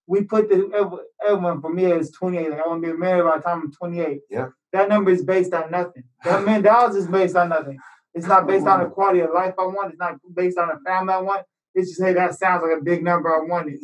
[0.06, 2.50] we put the everyone for me is 28.
[2.50, 4.22] Like, I want to be married by the time I'm 28.
[4.30, 4.48] Yeah.
[4.72, 6.04] That number is based on nothing.
[6.24, 7.78] That million dollars is based on nothing.
[8.14, 9.90] It's not oh, based on the quality of life I want.
[9.90, 11.42] It's not based on the family I want.
[11.80, 13.78] It's just hey, that sounds like a big number I wanted.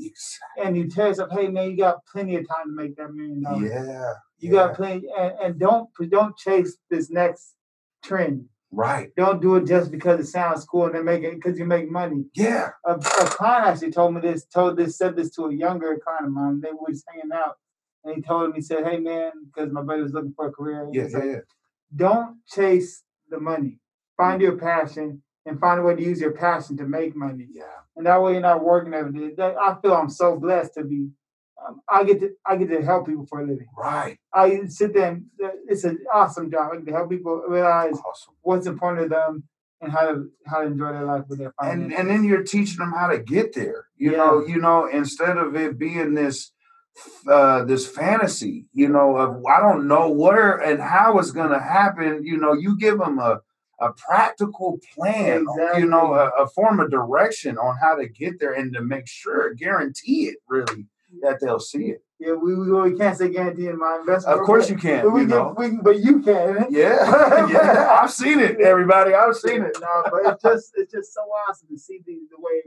[0.63, 3.43] And you tell yourself, hey man, you got plenty of time to make that million
[3.43, 3.71] dollars.
[3.71, 4.13] Yeah.
[4.39, 4.67] You yeah.
[4.67, 7.55] got plenty, and, and don't don't chase this next
[8.05, 8.47] trend.
[8.71, 9.11] right.
[9.17, 11.91] Don't do it just because it sounds cool and they make it because you make
[11.91, 12.71] money Yeah.
[12.85, 16.27] a, a client actually told me this, told this, said this to a younger client
[16.27, 16.61] of mine.
[16.61, 17.57] They were just hanging out,
[18.05, 20.53] and he told him, he said, "Hey man, because my buddy was looking for a
[20.53, 20.89] career.
[20.93, 21.07] Yeah.
[21.09, 21.19] Yeah.
[21.19, 21.39] like, yeah.
[21.95, 23.81] Don't chase the money.
[24.17, 24.45] Find mm.
[24.45, 27.49] your passion and find a way to use your passion to make money.
[27.53, 27.65] Yeah.
[27.97, 29.35] And that way you're not working every day.
[29.37, 31.09] That, I feel I'm so blessed to be.
[31.67, 33.67] Um, I get to I get to help people for a living.
[33.77, 34.19] Right.
[34.33, 36.71] I sit there and uh, it's an awesome job.
[36.73, 38.35] I get to help people realize Awesome.
[38.43, 39.45] what's important to them
[39.81, 41.85] and how to how to enjoy their life with their family.
[41.85, 45.37] and and then you're teaching them how to get there you know you know instead
[45.37, 46.51] of it being this
[47.29, 51.59] uh this fantasy you know of i don't know where and how it's going to
[51.61, 53.41] happen you know you give them a
[53.81, 55.45] a practical plan
[55.77, 59.07] you know a, a form of direction on how to get there and to make
[59.07, 60.87] sure guarantee it really
[61.23, 64.39] that they'll see it Yeah, we, we, we can't say guarantee in my investment.
[64.41, 66.67] of course you can But we you can, know we can, but you can.
[66.71, 71.15] yeah yeah i've seen it everybody i've seen it No, but it's just it's just
[71.15, 72.63] so awesome to see the, the way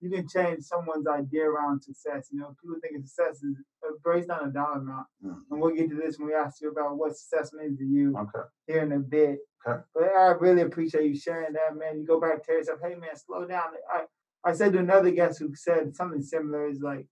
[0.00, 2.28] you can change someone's idea around success.
[2.30, 3.56] You know, people think success is
[3.86, 5.42] uh, based on a dollar amount, Mhm.
[5.50, 8.16] and we'll get to this when we ask you about what success means to you
[8.16, 9.38] okay here in a bit.
[9.66, 9.82] Okay.
[9.94, 11.98] But I really appreciate you sharing that, man.
[11.98, 13.68] You go back to yourself, hey man, slow down.
[13.92, 14.04] I
[14.44, 17.08] I said to another guest who said something similar is like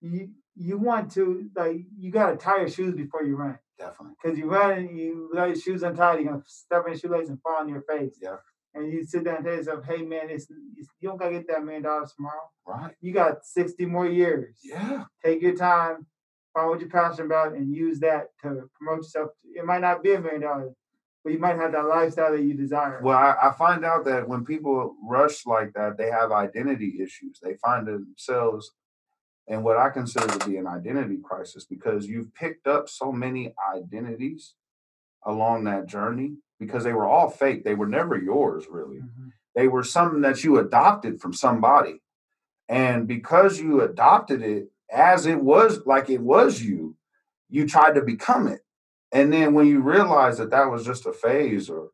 [0.00, 3.58] you you want to like you gotta tie your shoes before you run.
[3.78, 6.98] definitely Because you run and you let your shoes untied, you're gonna step in your
[6.98, 8.18] shoelace and fall on your face.
[8.20, 8.36] Yeah.
[8.74, 11.48] And you sit down and tell yourself, hey man, it's, it's you don't gotta get
[11.48, 12.50] that million dollars tomorrow.
[12.66, 14.58] right You got 60 more years.
[14.62, 16.06] yeah Take your time,
[16.54, 19.30] find what you're passionate about, and use that to promote yourself.
[19.54, 20.74] It might not be a million dollars,
[21.24, 23.00] but you might have that lifestyle that you desire.
[23.02, 27.40] Well, I, I find out that when people rush like that, they have identity issues.
[27.42, 28.70] They find themselves
[29.48, 33.54] in what I consider to be an identity crisis because you've picked up so many
[33.74, 34.54] identities
[35.24, 37.64] along that journey because they were all fake.
[37.64, 38.98] They were never yours, really.
[38.98, 39.32] Mhm.
[39.54, 42.02] They were something that you adopted from somebody.
[42.68, 46.96] And because you adopted it as it was, like it was you,
[47.48, 48.60] you tried to become it.
[49.12, 51.90] And then when you realize that that was just a phase or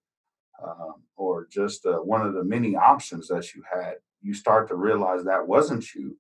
[0.63, 4.77] um, or just uh, one of the many options that you had, you start to
[4.77, 6.17] realize that wasn't you.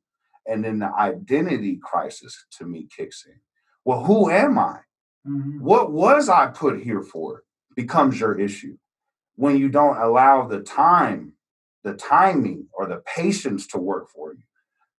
[0.46, 3.40] And then the identity crisis to me kicks in.
[3.84, 4.80] Well, who am I?
[5.26, 5.60] Mhm.
[5.60, 7.43] What was I put here for?
[7.74, 8.76] Becomes your issue
[9.36, 11.32] when you don't allow the time,
[11.82, 14.42] the timing, or the patience to work for you.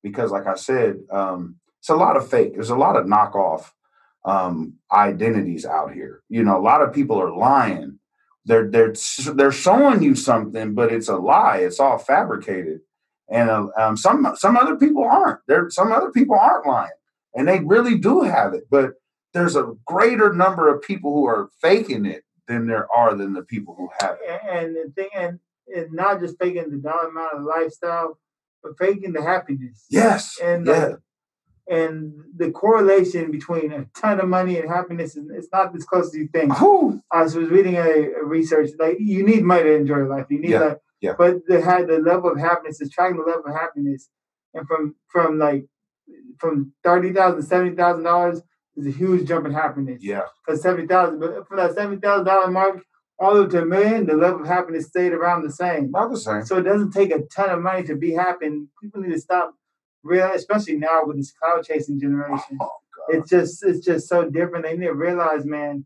[0.03, 2.53] Because, like I said, um, it's a lot of fake.
[2.53, 3.71] There's a lot of knockoff
[4.25, 6.23] um, identities out here.
[6.29, 7.99] You know, a lot of people are lying.
[8.45, 8.93] They're they're
[9.33, 11.59] they're showing you something, but it's a lie.
[11.59, 12.81] It's all fabricated.
[13.29, 15.39] And uh, um, some some other people aren't.
[15.47, 16.91] There some other people aren't lying,
[17.33, 18.65] and they really do have it.
[18.69, 18.93] But
[19.33, 23.43] there's a greater number of people who are faking it than there are than the
[23.43, 24.41] people who have it.
[24.49, 28.19] And the thing, and it's not just faking the dollar amount of lifestyle,
[28.63, 29.85] but faking the happiness.
[29.89, 30.37] Yes.
[30.41, 30.95] And yeah.
[31.67, 36.07] and the correlation between a ton of money and happiness is it's not as close
[36.07, 36.51] as you think.
[37.11, 40.27] I was reading a, a research like you need money to enjoy life.
[40.29, 41.13] You need Yeah, like, yeah.
[41.17, 44.09] but the had the level of happiness is tracking the level of happiness,
[44.53, 45.65] and from from like
[46.37, 48.41] from thirty thousand to seventy thousand dollars
[48.77, 50.01] is a huge jump in happiness.
[50.03, 50.23] Yeah.
[50.45, 52.83] Because seventy thousand, but from that seventy thousand dollar mark
[53.17, 55.85] all the way to a million, the level of happiness stayed around the same.
[55.85, 56.45] About the same.
[56.45, 58.47] So it doesn't take a ton of money to be happy.
[58.47, 59.53] And people need to stop
[60.03, 62.57] real, especially now with this cloud chasing generation.
[62.61, 62.69] Oh.
[63.09, 64.65] It's just it's just so different.
[64.65, 65.85] They need to realize, man,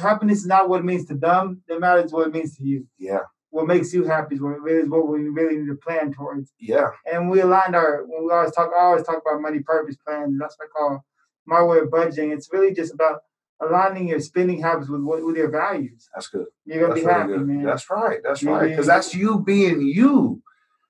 [0.00, 1.62] happiness is not what it means to them.
[1.68, 2.86] It matters what it means to you.
[2.98, 3.20] Yeah.
[3.50, 6.52] what makes you happy is what, is what we really need to plan towards.
[6.58, 6.90] Yeah.
[7.10, 10.36] And we aligned our when we always talk I always talk about money purpose plans.
[10.38, 11.04] That's what I call
[11.48, 12.32] my way of budgeting.
[12.32, 13.20] It's really just about
[13.60, 16.08] aligning your spending habits with what with your values.
[16.14, 16.46] That's good.
[16.64, 17.64] You're gonna That's be happy, man.
[17.64, 18.18] That's right.
[18.22, 18.68] That's Yeah, right.
[18.68, 20.42] Because that's you being you.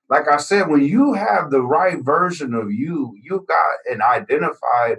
[0.09, 4.97] Like I said, when you have the right version of you, you've got and identified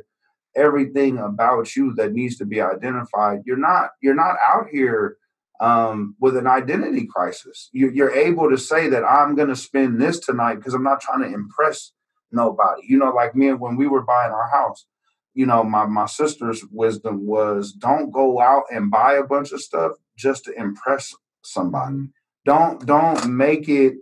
[0.57, 3.41] everything about you that needs to be identified.
[3.45, 5.17] You're not you're not out here
[5.61, 7.69] um, with an identity crisis.
[7.73, 11.03] You, you're able to say that I'm going to spend this tonight because I'm not
[11.03, 11.93] trying to impress
[12.33, 12.83] nobody.
[12.89, 14.87] You know, like me when we were buying our house,
[15.35, 19.61] you know, my my sister's wisdom was don't go out and buy a bunch of
[19.61, 22.09] stuff just to impress somebody.
[22.45, 23.95] Don't don't make it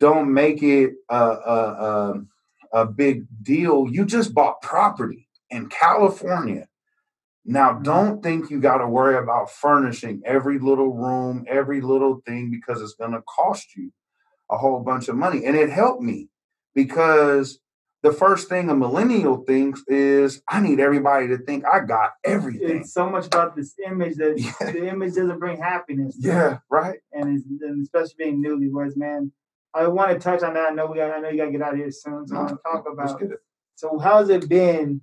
[0.00, 1.60] don't make it a a,
[2.72, 3.86] a, a big deal.
[3.90, 6.68] You just bought property in California.
[7.44, 12.50] Now, don't think you got to worry about furnishing every little room, every little thing,
[12.50, 13.92] because it's going to cost you
[14.50, 15.44] a whole bunch of money.
[15.44, 16.30] And it helped me
[16.74, 17.58] because
[18.04, 22.80] the first thing a millennial thinks is, I need everybody to think I got everything.
[22.82, 24.72] It's so much about this image that Yeah.
[24.72, 26.14] the image doesn't bring happiness.
[26.20, 26.98] Yeah, right.
[27.14, 29.32] and, it's, and especially being newlyweds, man.
[29.72, 30.70] I want to touch on that.
[30.70, 32.36] I know we got, I know you got to get out of here soon, so
[32.36, 33.22] I want to talk about.
[33.22, 33.38] it.
[33.74, 35.00] So, how's it been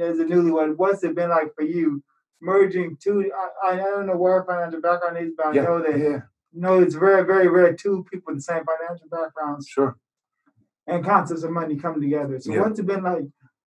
[0.00, 0.76] as a newlywed?
[0.76, 2.02] What's it been like for you
[2.42, 3.30] merging two?
[3.64, 6.20] I, I don't know where financial background is, but I Yeah, know that yeah,
[6.52, 9.96] you know it's very, very rare two people with the same financial backgrounds sure.
[10.90, 12.38] And concepts of money come together.
[12.40, 12.62] So, Yeah.
[12.62, 13.24] what's it been like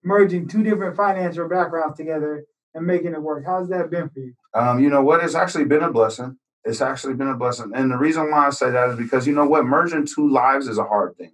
[0.02, 2.44] merging two different financial backgrounds together
[2.74, 3.44] and making it work?
[3.46, 4.32] How's that been for you?
[4.54, 5.22] Um, you know what?
[5.22, 6.38] It's actually been a blessing.
[6.64, 7.72] It's actually been a blessing.
[7.74, 9.64] And the reason why I say that is because you know what?
[9.66, 11.32] Merging two lives is a hard thing.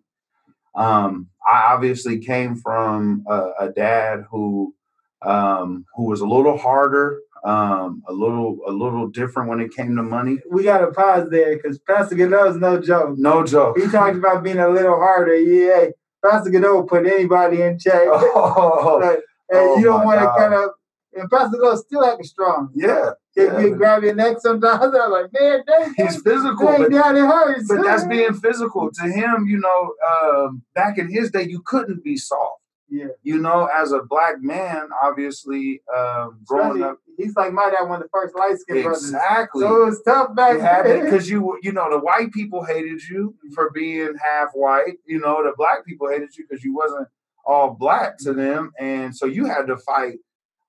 [0.75, 4.75] Um, I obviously came from a, a dad who
[5.23, 9.96] um, who was a little harder, um, a little a little different when it came
[9.96, 10.38] to money.
[10.51, 13.16] We got to pause there because Pastor Goudeaux's no joke.
[13.18, 13.79] No joke.
[13.79, 15.37] He talked about being a little harder.
[15.37, 15.87] Yeah,
[16.24, 18.03] Pastor Goudeaux put anybody in check.
[18.07, 19.20] Oh, Like,
[19.51, 20.70] and oh you don't want to kind of.
[21.14, 22.70] And Pastor Goudeaux still acting strong.
[22.74, 26.66] yeah, If yeah, you grab your neck sometimes, I'm like, man, dang, he's physical.
[26.66, 27.66] dang, but- down it hurts.
[27.66, 32.05] but that's being physical to him you know um, back in his day you couldn't
[32.05, 33.07] be soft yeah.
[33.22, 37.96] you know as a black man obviously um, growing up he's like my dad, one
[37.96, 39.05] of the first light skinned brothers.
[39.05, 39.62] exactly.
[39.62, 41.05] So it was tough back then.
[41.05, 44.94] because you you know the white people hated you for being half white.
[45.05, 47.09] You know the black people hated you because you wasn't
[47.44, 48.72] all black to them.
[48.79, 50.18] And so you had to fight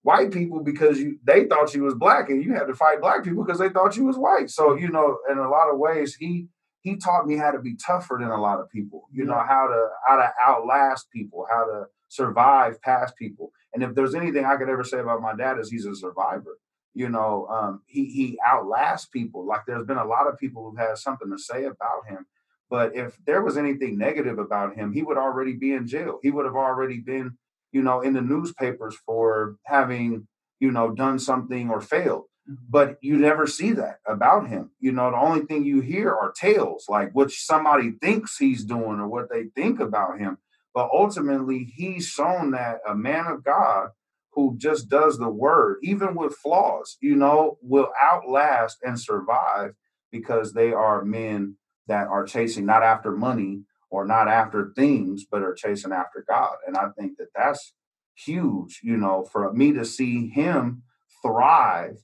[0.01, 3.23] white people because you they thought you was black and you had to fight black
[3.23, 4.49] people because they thought you was white.
[4.49, 6.47] So you know in a lot of ways he
[6.81, 9.03] he taught me how to be tougher than a lot of people.
[9.11, 13.51] You know how to how to outlast people how to survive past people.
[13.73, 16.57] And if there's anything i could ever say about my dad is he's a survivor.
[16.93, 19.45] You know um, he he outlasts people.
[19.47, 22.25] Like there's been a lot of people who have something to say about him.
[22.69, 26.19] But if there was anything negative about him he would already be in jail.
[26.21, 27.37] He would have already been
[27.71, 30.27] you know in the newspapers for having
[30.59, 32.25] you know done something or failed.
[32.67, 34.71] But you never see that about him.
[34.79, 38.99] You know the only thing you hear are tales like what somebody thinks he's doing
[38.99, 40.39] or what they think about him
[40.73, 43.89] but ultimately he's shown that a man of god
[44.33, 49.71] who just does the word even with flaws you know will outlast and survive
[50.11, 51.55] because they are men
[51.87, 56.55] that are chasing not after money or not after things but are chasing after god.
[56.67, 57.73] And i think that that's
[58.15, 60.83] huge you know for me to see him
[61.23, 61.97] thrive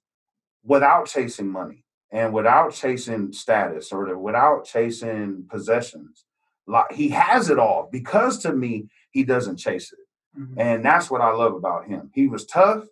[0.63, 6.25] without chasing money and without chasing status or without chasing possessions
[6.67, 9.99] like he has it all because to me he doesn't chase it
[10.39, 10.53] Mhm.
[10.57, 12.09] and that's what I love about him.
[12.13, 12.83] He was tough,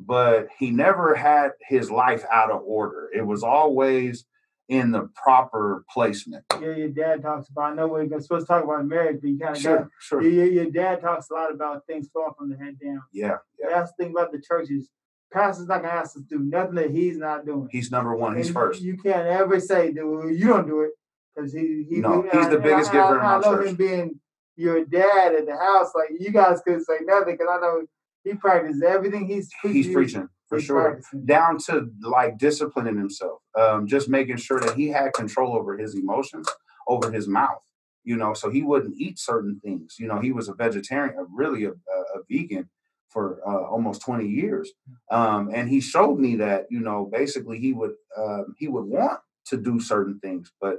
[0.00, 3.10] but he never had his life out of order.
[3.14, 4.24] It was always
[4.68, 6.44] in the proper placement.
[6.60, 7.72] Yeah, your dad talks about.
[7.72, 9.78] I know we're supposed to talk about marriage, but you kind of got.
[9.78, 10.22] Sure, sure.
[10.22, 13.02] Your, your dad talks a lot about things flowing from the head down.
[13.12, 13.68] Yeah, yeah.
[13.70, 14.90] That's the thing about the churches.
[15.32, 17.68] Pastor's not gonna ask us to do nothing that he's not doing.
[17.70, 18.36] He's number one.
[18.36, 18.80] He's And first.
[18.82, 20.92] You can't ever say that well, you don't do it
[21.36, 23.56] because he, he No, and he's I- the biggest I, giver in I, I know
[23.56, 23.68] church.
[23.68, 24.20] him being
[24.56, 27.82] your dad at the house, like you guys could say nothing because I know
[28.24, 29.82] he practices everything he's preaching.
[29.82, 30.82] He's preaching for he's sure.
[30.82, 31.26] practicing.
[31.26, 35.94] Down to like disciplining himself, um, just making sure that he had control over his
[35.94, 36.48] emotions,
[36.88, 37.62] over his mouth.
[38.04, 39.96] You know, so he wouldn't eat certain things.
[39.98, 42.70] You know, he was a vegetarian, a, really a, a, a vegan
[43.08, 44.70] for uh, almost 20 years,
[45.10, 49.18] um, and he showed me that you know basically he would um, he would want
[49.46, 50.76] to do certain things, but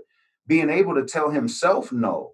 [0.47, 2.33] being able to tell himself no.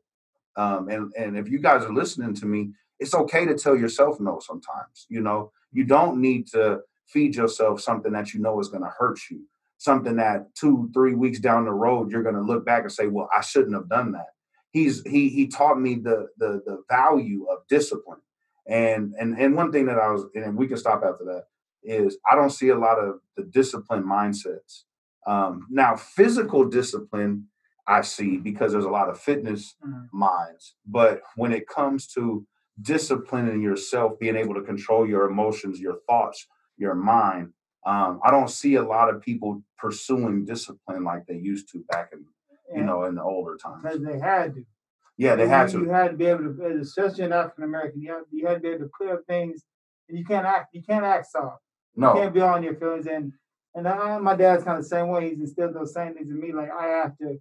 [0.57, 4.19] Um, and and if you guys are listening to me, it's okay to tell yourself
[4.19, 5.07] no sometimes.
[5.09, 8.91] You know, you don't need to feed yourself something that you know is going to
[8.99, 9.41] hurt you.
[9.79, 13.07] something that two, three weeks down the road, you're going to look back and say,
[13.07, 14.27] well, I shouldn't have done that.
[14.71, 18.21] He's he he taught me the the the value of discipline.
[18.67, 21.45] And and and one thing that I was and we can stop after that
[21.83, 24.83] is I don't see a lot of the discipline mindsets.
[25.27, 27.47] Um, now, physical discipline
[27.87, 30.17] I see because there's a lot of fitness mm-hmm.
[30.17, 32.45] minds, but when it comes to
[32.81, 37.53] disciplining yourself, being able to control your emotions, your thoughts, your mind,
[37.85, 42.11] um, I don't see a lot of people pursuing discipline like they used to back
[42.13, 42.25] in,
[42.75, 43.83] you know, in the older times.
[43.83, 44.65] Because they had to.
[45.17, 45.79] Yeah, they had to.
[45.79, 48.59] You had to be able to, especially in African American, you had, you had to
[48.61, 49.63] be able to clear up things,
[50.09, 50.73] and you can't act.
[50.73, 51.61] You can't act soft.
[51.95, 53.05] No, you can't be on your feelings.
[53.05, 53.33] And
[53.75, 55.29] and I, my dad's kind of the same way.
[55.29, 56.51] He's instilled those same things in me.
[56.51, 57.37] Like I have to,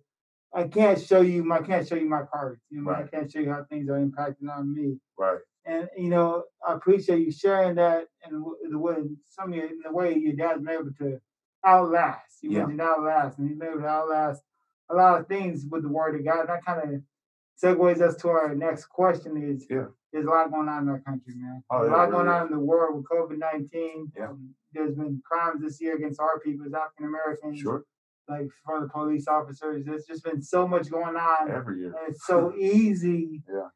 [0.55, 2.61] I can't show you my, I can't show you my cards.
[2.71, 3.05] You know, right.
[3.05, 4.99] I can't show you how things are impacting on me.
[5.19, 5.39] Right.
[5.65, 9.81] And you know, I appreciate you sharing that and the way some of you, in
[9.85, 11.19] the way your dad's been able to
[11.65, 12.43] outlast.
[12.43, 12.59] You yeah.
[12.61, 14.43] mentioned outlast, and he's been able to outlast
[14.91, 16.41] a lot of things with the word of God.
[16.41, 17.01] And that kind of
[17.63, 19.87] segues us to our next question: Is yeah.
[20.13, 21.63] there's a lot going on in our country, man.
[21.71, 24.11] Oh, a lot going on in the world with COVID nineteen.
[24.17, 24.33] Yeah.
[24.73, 27.61] There's been crimes this year against our people as African Americans.
[27.61, 27.85] Sure.
[28.39, 31.51] Like for the police officers, there's just been so much going on.
[31.51, 31.95] Every year.
[31.99, 33.43] And it's so easy.
[33.49, 33.69] yeah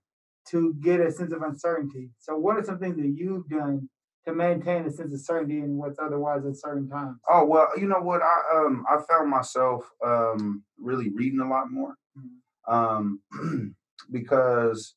[0.50, 2.11] to get a sense of uncertainty.
[2.18, 3.88] So, what are some things that you've done
[4.26, 7.18] to maintain a sense of certainty in what's otherwise uncertain times?
[7.28, 8.22] Oh well, you know what?
[8.22, 12.72] I um I found myself um really reading a lot more, mm-hmm.
[12.72, 13.74] um
[14.11, 14.94] because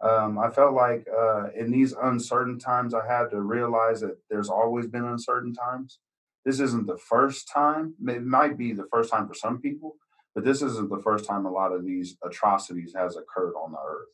[0.00, 4.50] um I felt like uh in these uncertain times I had to realize that there's
[4.50, 5.98] always been uncertain times.
[6.46, 7.94] This isn't the first time.
[8.06, 9.96] It might be the first time for some people,
[10.32, 13.78] but this isn't the first time a lot of these atrocities has occurred on the
[13.84, 14.06] earth.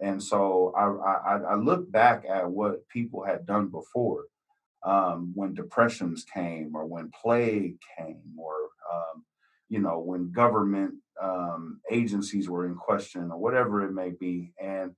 [0.00, 4.26] And so I, I, I look back at what people had done before
[4.84, 8.54] um, when depressions came or when plague came or,
[8.92, 9.24] um,
[9.68, 14.52] you know, when government um, agencies were in question or whatever it may be.
[14.62, 14.92] And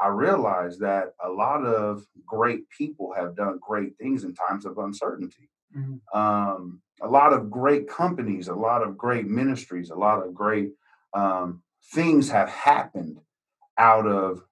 [0.00, 4.78] I realized that a lot of great people have done great things in times of
[4.78, 5.50] uncertainty.
[5.76, 6.18] Mm-hmm.
[6.18, 10.70] Um, a lot of great companies, a lot of great ministries, a lot of great
[11.14, 11.62] um,
[11.92, 13.18] things have happened
[13.78, 14.42] out of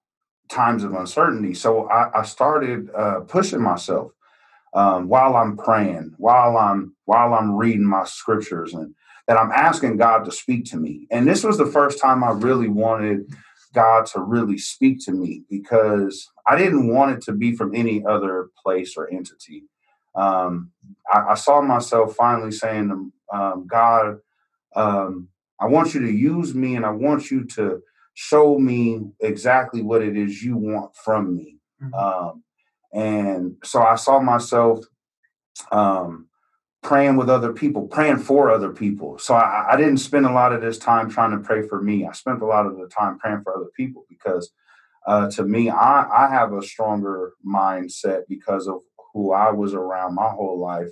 [0.49, 1.53] times of uncertainty.
[1.53, 4.11] So I, I started uh, pushing myself
[4.73, 8.93] um, while I'm praying, while I'm while I'm reading my scriptures, and
[9.27, 11.07] that I'm asking God to speak to me.
[11.11, 13.31] And this was the first time I really wanted
[13.73, 18.03] God to really speak to me because I didn't want it to be from any
[18.05, 19.63] other place or entity.
[20.15, 20.71] Um,
[21.11, 24.17] I, I, saw myself finally saying, um, God,
[24.75, 25.27] um,
[25.59, 27.81] I want you to use me, and I want you to
[28.13, 31.57] show me exactly what it is you want from me.
[31.81, 31.93] Mm-hmm.
[31.93, 32.43] Um,
[32.91, 34.83] and so I saw myself
[35.71, 36.27] um,
[36.81, 39.17] praying with other people, praying for other people.
[39.19, 42.05] So I, I, didn't spend a lot of this time trying to pray for me.
[42.05, 44.51] I spent a lot of the time praying for other people because
[45.05, 48.81] uh, to me, I, I have a stronger mindset because of
[49.13, 50.89] who I was around my whole life.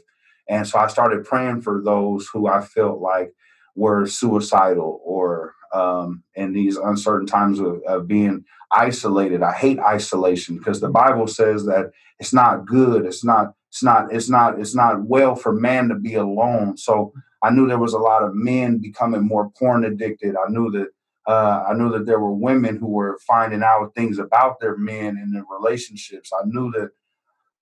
[0.49, 3.34] And so I started praying for those who I felt like
[3.76, 9.43] were suicidal or um, in these uncertain times of, of, being isolated.
[9.43, 13.05] I hate isolation because the Bible says that it's not good.
[13.05, 13.53] It's not.
[13.70, 14.13] It's not.
[14.13, 14.59] It's not.
[14.59, 16.78] It's not well for man to be alone.
[16.78, 17.13] So
[17.43, 20.36] I knew there was a lot of men becoming more porn addicted.
[20.36, 20.88] I knew that.
[21.30, 25.18] Uh, I knew that there were women who were finding out things about their men
[25.18, 26.32] and their relationships.
[26.34, 26.91] I knew that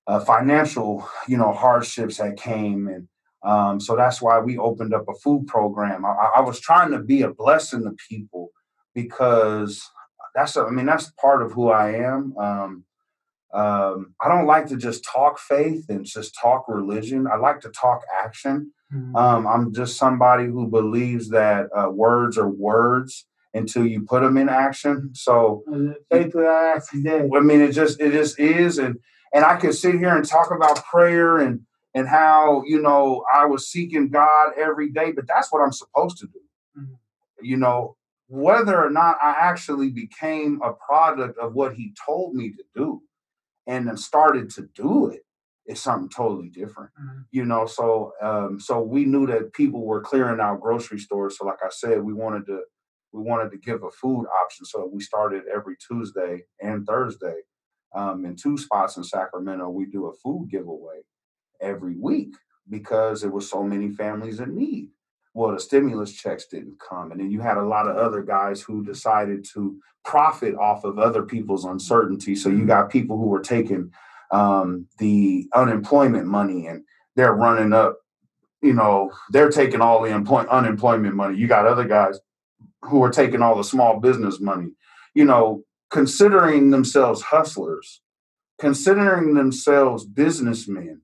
[0.08, 3.08] uh, financial, you know, hardships that came and
[3.46, 6.04] um, so that's why we opened up a food program.
[6.04, 8.50] I, I, was trying to be a blessing to people
[8.96, 9.88] because
[10.34, 12.36] that's, a, I mean, that's part of who I am.
[12.40, 12.86] Um,
[13.54, 17.28] um, I don't like to just talk faith and just talk religion.
[17.32, 18.72] I like to talk action.
[18.92, 19.16] Mm-hmm.
[19.16, 24.38] Um, I'm just somebody who believes that uh, words are words until you put them
[24.38, 25.12] in action.
[25.14, 25.64] So
[26.12, 28.98] faith without action, I mean, it just it just is, and
[29.36, 31.62] and I could sit here and talk about prayer and
[31.94, 36.18] and how you know I was seeking God every day, but that's what I'm supposed
[36.20, 36.40] to do.
[36.80, 37.46] Mm-hmm.
[37.46, 42.52] You know, whether or not I actually became a product of what He told me
[42.52, 43.02] to do,
[43.68, 45.22] and then started to do it
[45.68, 46.92] is something totally different.
[47.00, 47.20] Mm-hmm.
[47.32, 51.38] You know, so um, so we knew that people were clearing out grocery stores.
[51.38, 52.62] So, like I said, we wanted to
[53.12, 54.66] we wanted to give a food option.
[54.66, 57.36] So we started every Tuesday and Thursday.
[57.96, 61.02] Um, in two spots in Sacramento, we do a food giveaway
[61.62, 62.36] every week
[62.70, 64.90] because there were so many families in need.
[65.34, 67.12] Well, the stimulus checks didn't come.
[67.12, 71.00] And then you had a lot of other guys who decided to profit off of
[71.00, 72.36] other people's uncertainty.
[72.36, 73.92] So you got people who were taking
[74.32, 76.84] um, the unemployment money and
[77.16, 77.98] they're running up
[78.62, 81.38] you know, they're taking all the employ- unemployment money.
[81.38, 82.20] You got other guys
[82.84, 84.72] who are taking all the small business money.
[85.14, 88.02] You know, considering themselves hustlers,
[88.60, 91.02] considering themselves businessmen,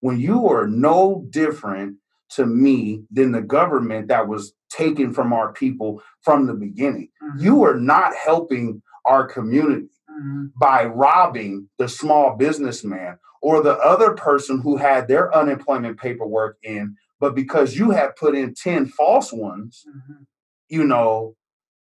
[0.00, 1.96] when you are no different
[2.30, 7.08] to me than the government that was taken from our people from the beginning.
[7.22, 7.42] Mhm.
[7.42, 10.52] You are not helping our community Mhm.
[10.56, 16.96] by robbing the small businessman or the other person who had their unemployment paperwork in,
[17.20, 20.26] but because you have put in 10 false ones, Mhm.
[20.68, 21.36] you know,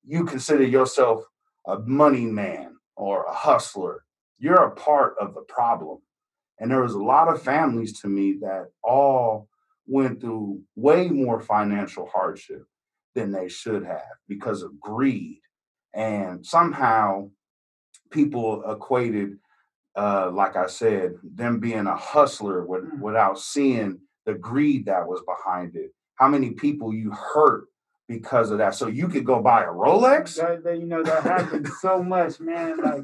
[0.04, 1.26] you consider yourself
[1.68, 4.06] a money man or a hustler.
[4.40, 6.00] You're a part of the problem.
[6.60, 9.50] And there was a lot of families to me that all
[9.88, 12.66] went through way more financial hardship
[13.16, 15.40] than they should have because of greed.
[15.94, 17.32] And somehow
[18.12, 19.38] people equated,
[19.96, 23.00] uh, like I said, them being a hustler with, Mm.
[23.02, 25.94] without seeing the greed that was behind it.
[26.16, 27.68] How many people you hurt
[28.08, 28.76] because of that?
[28.76, 30.36] So you could go buy a Rolex.
[30.38, 32.78] That, that, you know that happens so much, man.
[32.78, 33.04] Like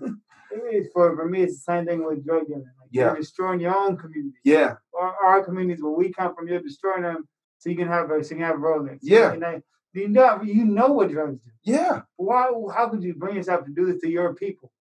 [0.51, 2.63] it is for for me, it's the same thing with drug dealing.
[2.63, 3.05] Like, Yeah.
[3.07, 4.37] You're destroying your own community.
[4.43, 7.27] Yeah, Our, our communities where we come from, you're destroying them
[7.57, 8.99] so you can have a so you can have Rolex.
[9.01, 9.33] Yeah.
[9.33, 9.61] And they,
[9.93, 11.51] you know you know what drugs do.
[11.63, 12.49] yeah, Why?
[12.75, 14.71] How could you bring yourself to do this to your people?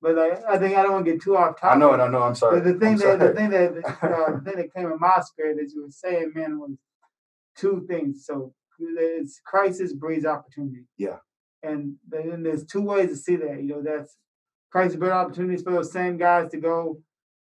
[0.00, 1.76] But like, I think I don't want to get too off topic.
[1.76, 2.00] I know it.
[2.00, 2.22] I know.
[2.22, 2.60] I'm sorry.
[2.60, 3.72] The, the thing that the thing that
[4.02, 6.72] uh, the thing that came in my spirit as you were saying, man, was
[7.56, 8.26] two things.
[8.26, 10.86] So it's crisis breeds opportunity.
[10.98, 11.18] Yeah.
[11.62, 13.62] And then there's two ways to see that.
[13.62, 14.16] You know, that's
[14.70, 17.00] crisis breeds opportunities for those same guys to go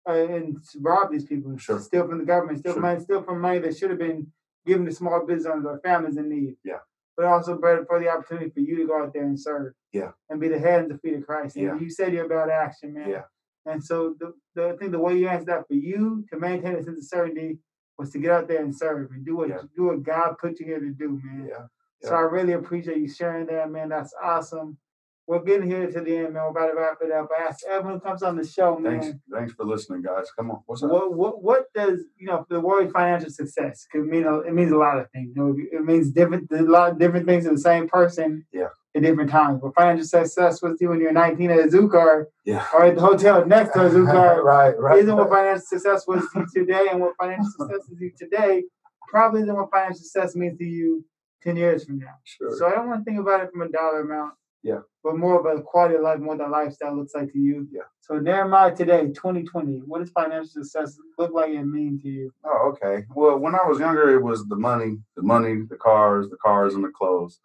[0.07, 1.79] uh, and rob these people, Sure.
[1.79, 2.81] steal from the government, steal Sure.
[2.81, 4.27] money, steal from money that should have been
[4.65, 6.55] given to small business owners or families in need.
[6.63, 6.79] Yeah.
[7.17, 9.73] But also for, for the opportunity for you to go out there and serve.
[9.91, 10.11] Yeah.
[10.29, 11.55] And be the head and the feet of Christ.
[11.57, 11.77] And Yeah.
[11.79, 13.09] you said you're about action, man.
[13.09, 13.23] Yeah.
[13.65, 16.75] And so the, the I think the way you answered that for you to maintain
[16.75, 17.59] a sense of certainty
[17.97, 19.61] was to get out there and serve and do what Yeah.
[19.75, 21.47] do what God put you here to do, man.
[21.49, 21.65] Yeah.
[22.03, 23.89] So I really appreciate you sharing that, man.
[23.89, 24.77] That's awesome.
[25.25, 26.43] We're getting here to the end, man.
[26.43, 27.27] We're about to wrap it up.
[27.37, 29.01] I ask everyone who comes on the show, man.
[29.01, 29.17] Thanks.
[29.29, 30.31] Thanks for listening, guys.
[30.37, 30.61] Come on.
[30.67, 30.91] What's up?
[30.91, 34.23] What what what does you know the word financial success could mean?
[34.23, 35.33] It means a lot of things.
[35.35, 38.45] You know, it means different a lot of different things to the same person.
[38.53, 38.69] Yeah.
[38.97, 39.59] At different times.
[39.61, 42.65] But financial success was you when you're 19 at a zoo car Yeah.
[42.73, 44.43] or at the hotel next to a zoo car.
[44.43, 44.77] right.
[44.79, 44.99] Right.
[44.99, 48.11] Isn't what financial success was to you today and what financial success is to you
[48.17, 48.63] today
[49.07, 51.05] probably isn't what financial success means to you
[51.43, 52.15] 10 years from now.
[52.25, 52.53] Sure.
[52.57, 54.33] So I don't want to think about it from a dollar amount.
[54.63, 54.79] Yeah.
[55.03, 57.67] But more of a quality of life, more than lifestyle looks like to you.
[57.71, 57.83] Yeah.
[58.01, 62.33] So Jeremiah today, 2020, what does financial success look like and mean to you?
[62.43, 63.05] Oh, okay.
[63.15, 66.73] Well, when I was younger, it was the money, the money, the cars, the cars,
[66.73, 67.39] and the clothes.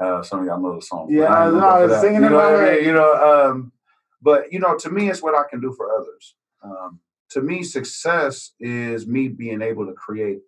[0.00, 1.08] Uh, some of y'all know the song.
[1.10, 2.76] Yeah, I ain't I was singing you know about what I it.
[2.76, 2.84] mean?
[2.86, 3.72] You know, um,
[4.20, 6.34] but you know, to me, it's what I can do for others.
[6.62, 10.40] Um, to me, success is me being able to create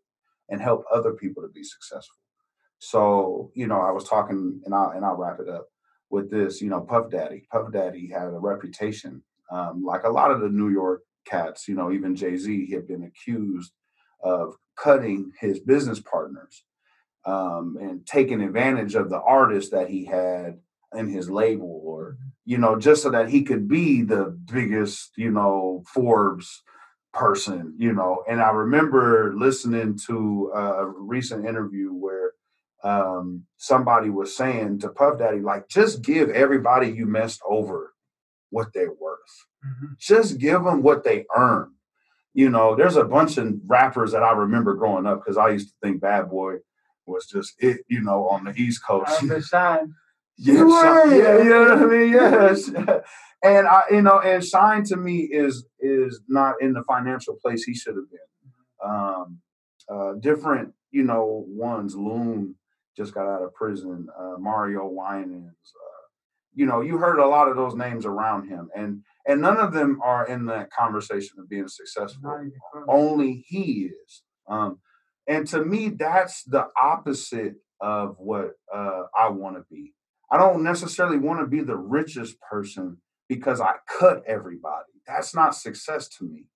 [0.48, 2.16] and help other people to be successful.
[2.78, 5.68] So, you know, I was talking, and I'll and I'll wrap it up
[6.10, 6.60] with this.
[6.60, 7.46] You know, Puff Daddy.
[7.50, 11.68] Puff Daddy had a reputation, um, like a lot of the New York cats.
[11.68, 13.72] You know, even Jay Z had been accused
[14.22, 16.64] of cutting his business partners
[17.26, 20.58] um, and taking advantage of the artists that he had
[20.94, 25.30] in his label, or you know, just so that he could be the biggest, you
[25.30, 26.62] know, Forbes
[27.12, 28.22] person, you know.
[28.28, 32.32] And I remember listening to a recent interview where
[32.82, 37.94] um, somebody was saying to Puff Daddy, like, just give everybody you messed over
[38.50, 39.18] what they're worth.
[39.98, 41.72] Just give them what they earn.
[42.34, 45.68] You know, there's a bunch of rappers that I remember growing up because I used
[45.68, 46.56] to think Bad Boy
[47.06, 49.20] was just it, you know, on the East Coast.
[49.50, 49.94] Shyne.
[50.36, 51.42] Yeah, You Shyne- yeah, yeah.
[51.44, 52.12] you know what I mean.
[52.12, 52.68] Yes,
[53.44, 57.62] and I, you know, and Shyne to me is is not in the financial place
[57.62, 58.90] he should have been.
[58.90, 59.38] Um,
[59.88, 61.94] uh, different, you know, ones.
[61.94, 62.56] Loon
[62.96, 64.08] just got out of prison.
[64.18, 65.46] Uh, Mario Winans.
[65.46, 66.02] Uh,
[66.52, 69.72] you know, you heard a lot of those names around him, and and none of
[69.72, 72.84] them are in that conversation of being successful Not even close.
[72.88, 74.22] only he is.
[74.48, 74.80] Um,
[75.26, 79.92] and to me, that's the opposite of what uh, I want to be.
[80.30, 82.98] I don't necessarily want to be the richest person
[83.28, 84.92] because I cut everybody.
[85.06, 86.46] That's not success to me.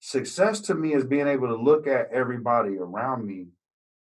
[0.00, 3.48] Success to me is being able to look at everybody around me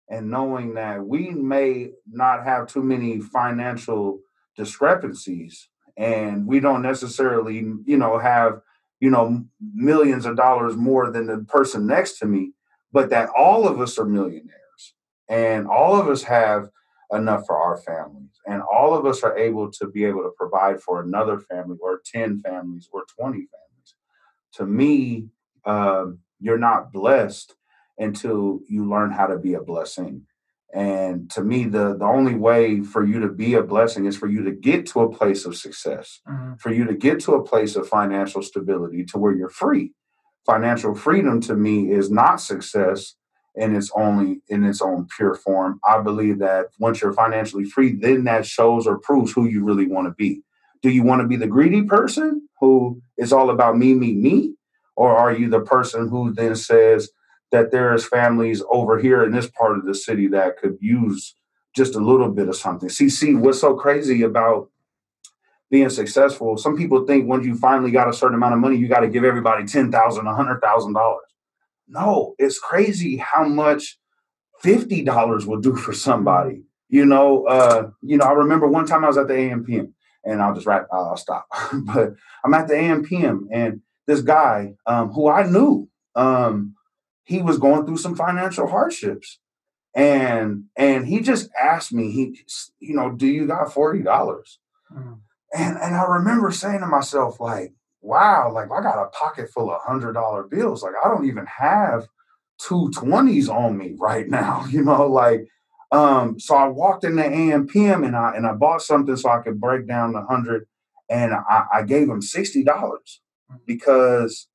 [0.09, 4.19] and knowing that we may not have too many financial
[4.57, 8.61] discrepancies and we don't necessarily, you know, have
[9.03, 9.43] you know,
[9.75, 12.53] millions of dollars more than the person next to me,
[12.93, 14.93] but that all of us are millionaires
[15.27, 16.69] and all of us have
[17.11, 20.81] enough for our families and all of us are able to be able to provide
[20.81, 23.95] for another family or 10 families or 20 families.
[24.53, 25.27] To me,
[25.65, 27.55] um, you're not blessed
[27.97, 30.23] until you learn how to be a blessing.
[30.73, 34.27] And to me, the, the only way for you to be a blessing is for
[34.27, 36.59] you to get to a place of success, Mhm.
[36.59, 39.93] for you to get to a place of financial stability to where you're free.
[40.45, 43.15] Financial freedom to me is not success
[43.55, 45.79] in its only in its own pure form.
[45.87, 49.87] I believe that once you're financially free, then that shows or proves who you really
[49.87, 50.41] want to be.
[50.81, 54.55] Do you want to be the greedy person who is all about me, me, me?
[54.95, 57.09] Or are you the person who then says
[57.51, 61.35] that there's families over here in this part of the city that could use
[61.75, 62.89] just a little bit of something?
[62.89, 64.69] See, see, what's so crazy about
[65.73, 66.55] being successful?
[66.55, 69.07] Some people think once you finally got a certain amount of money, you got to
[69.07, 71.25] give everybody ten thousand, a hundred thousand dollars.
[71.87, 73.97] No, it's crazy how much
[74.61, 76.61] fifty dollars will do for somebody.
[76.89, 78.25] You know, uh, you know.
[78.25, 79.91] I remember one time I was at the AMPM,
[80.23, 80.85] and I'll just wrap.
[80.93, 81.47] I'll stop.
[81.73, 82.13] but
[82.45, 86.75] I'm at the AMPM, and this guy um, who I knew, um,
[87.23, 89.39] he was going through some financial hardships,
[89.95, 92.39] and and he just asked me, he,
[92.79, 94.59] you know, do you got forty dollars?
[94.95, 95.17] Mhm.
[95.53, 99.71] And and I remember saying to myself, like, wow, like I got a pocket full
[99.71, 100.83] of hundred dollar bills.
[100.83, 102.07] Like I don't even have
[102.59, 105.47] two twenties on me right now, you know, like
[105.91, 109.41] um, so I walked in the AMPM and I and I bought something so I
[109.43, 110.65] could break down the hundred
[111.09, 113.21] and I, I gave him sixty dollars
[113.67, 114.47] because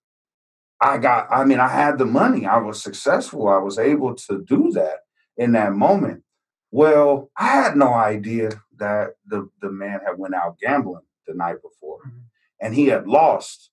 [0.81, 2.45] I got I mean I had the money.
[2.47, 3.49] I was successful.
[3.49, 5.01] I was able to do that
[5.37, 6.25] in that moment.
[6.73, 11.57] Well, I had no idea that the, the man had went out gambling the night
[11.63, 12.23] before Mhm.
[12.61, 13.71] and he had lost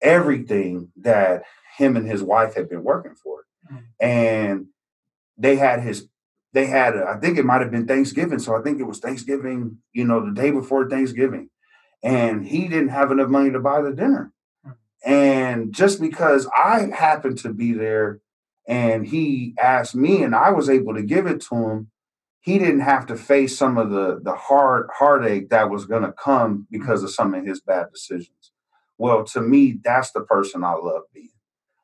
[0.00, 1.44] everything that
[1.76, 3.44] him and his wife had been working for.
[3.70, 3.82] Mhm.
[4.00, 4.66] And
[5.38, 6.08] they had his
[6.54, 8.38] they had I think it might have been Thanksgiving.
[8.38, 11.48] So I think it was Thanksgiving, you know, the day before Thanksgiving.
[12.02, 14.32] And he didn't have enough money to buy the dinner.
[14.66, 14.74] Mhm.
[15.04, 18.20] And just because I happened to be there
[18.68, 21.90] and he asked me and I was able to give it to him,
[22.42, 26.12] he didn't have to face some of the the hard heartache that was going to
[26.12, 28.52] come because of some of his bad decisions.
[28.98, 31.30] Well, to me, that's the person I love being.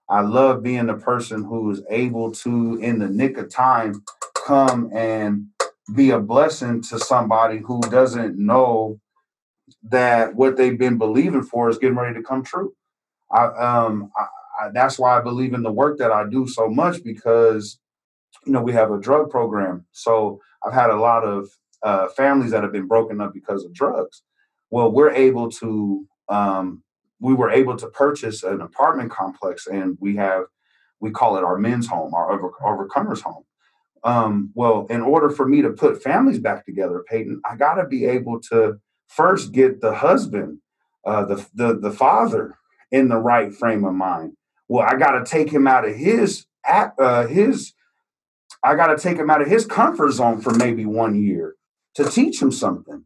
[0.08, 4.04] I love being the person who is able to, in the nick of time,
[4.46, 5.48] come and
[5.94, 9.00] be a blessing to somebody who doesn't know
[9.84, 12.74] that what they've been believing for is getting ready to come true.
[13.32, 16.68] I, um, I, I, that's why I believe in the work that I do so
[16.68, 17.78] much because,
[18.46, 19.86] you know, we have a drug program.
[19.92, 21.48] So I've had a lot of
[21.82, 24.22] uh, families that have been broken up because of drugs.
[24.70, 26.82] Well, we're able to, um,
[27.20, 30.44] we were able to purchase an apartment complex and we have,
[31.00, 33.44] we call it our men's home, our over, overcomers home.
[34.04, 37.86] Um, well, in order for me to put families back together, Peyton, I got to
[37.86, 40.58] be able to first get the husband,
[41.06, 42.56] uh, the, the the father,
[42.92, 44.34] in the right frame of mind.
[44.68, 47.72] Well, I got to take him out of his uh, his.
[48.62, 51.54] I got to take him out of his comfort zone for maybe one year
[51.94, 53.04] to teach him something,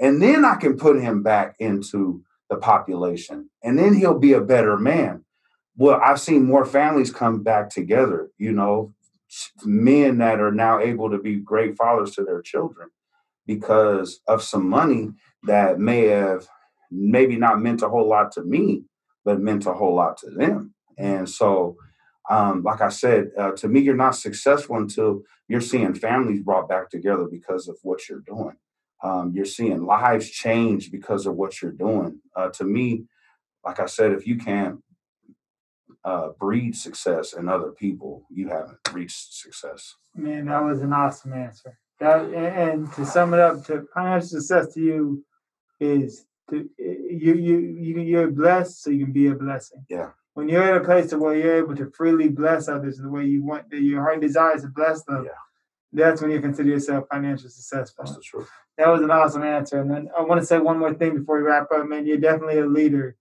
[0.00, 4.40] and then I can put him back into the population, and then he'll be a
[4.40, 5.24] better man.
[5.76, 8.30] Well, I've seen more families come back together.
[8.38, 8.94] You know,
[9.64, 12.90] men that are now able to be great fathers to their children
[13.46, 15.10] because of some money
[15.44, 16.46] that may have
[16.90, 18.84] maybe not meant a whole lot to me,
[19.24, 20.74] but meant a whole lot to them.
[20.96, 21.76] And so,
[22.30, 26.68] um, like I said, uh, to me, you're not successful until you're seeing families brought
[26.68, 28.56] back together because of what you're doing.
[29.02, 32.20] Um, you're seeing lives change because of what you're doing.
[32.34, 33.04] Uh, to me,
[33.64, 34.82] like I said, if you can't
[36.04, 39.96] uh, breed success in other people, you haven't reached success.
[40.14, 41.78] Man, that was an awesome answer.
[42.00, 45.24] That and, to sum it up, to financial success to you
[45.80, 49.84] is to you you you you're blessed so you can be a blessing.
[49.88, 50.10] Yeah.
[50.34, 53.24] When you're in a place to where you're able to freely bless others the way
[53.24, 55.24] you want, that your heart desires to bless them.
[55.24, 55.30] Yeah.
[55.92, 58.04] That's when you consider yourself financially successful.
[58.04, 58.48] That's the truth.
[58.76, 59.80] That was an awesome answer.
[59.80, 62.04] And then I want to say one more thing before we wrap up, man.
[62.06, 63.16] You're definitely a leader.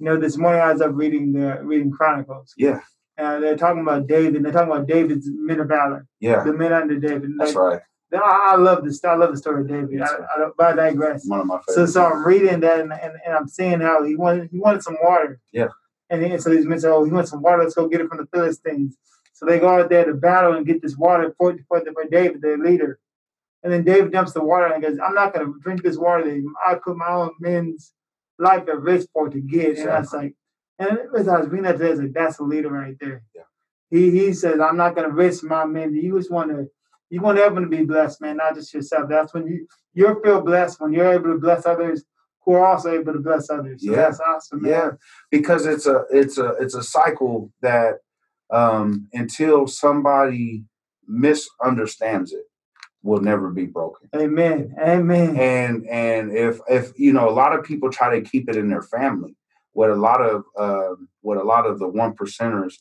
[0.00, 2.52] You know, this morning I was up reading the reading Chronicles.
[2.56, 2.80] Yeah.
[3.16, 4.34] Uh, they're talking about David.
[4.36, 6.42] and They're talking about David's men of valor, Yeah.
[6.42, 7.30] the men under David.
[7.38, 7.80] That's right.
[8.12, 9.02] I, I love this.
[9.04, 10.00] I love the story of David.
[10.02, 10.06] I.
[10.06, 11.26] I, don't- but I digress.
[11.26, 14.16] One of my So, so I'm reading that, and, and, and I'm seeing how he
[14.16, 15.40] wanted he wanted some water.
[15.52, 15.68] Yeah.
[16.10, 17.62] And, he, so these men said, "Oh, he wants some water.
[17.62, 18.96] Let's go get it from the Philistines."
[19.32, 22.40] So they go out there to battle and get this water for for, for David,
[22.42, 22.98] their leader.
[23.62, 26.24] And then David dumps the water and goes, "I'm not going to drink this water.
[26.24, 27.92] That I put my own men's
[28.38, 30.34] life at risk for to get." And I was like,
[30.78, 33.22] and as I was reading that, today, I was like, "That's a leader right there."
[33.34, 33.42] Yeah.
[33.90, 35.94] He he says, "I'm not going to risk my men.
[35.94, 36.68] You just want to."
[37.08, 39.08] You want everyone to be blessed, man, not just yourself.
[39.08, 42.04] That's when you you feel blessed when you're able to bless others
[42.46, 43.84] who are also able to bless others.
[43.84, 43.96] So Yeah.
[43.96, 44.70] that's awesome, man.
[44.70, 44.90] Yeah,
[45.30, 47.96] because it's a it's a it's a cycle that
[48.50, 50.64] um, until somebody
[51.06, 52.44] misunderstands it
[53.02, 54.08] will never be broken.
[54.14, 54.74] Amen.
[54.80, 55.36] Amen.
[55.36, 58.68] And and if if you know a lot of people try to keep it in
[58.68, 59.36] their family,
[59.72, 62.74] what a lot of uh, what a lot of the one percenters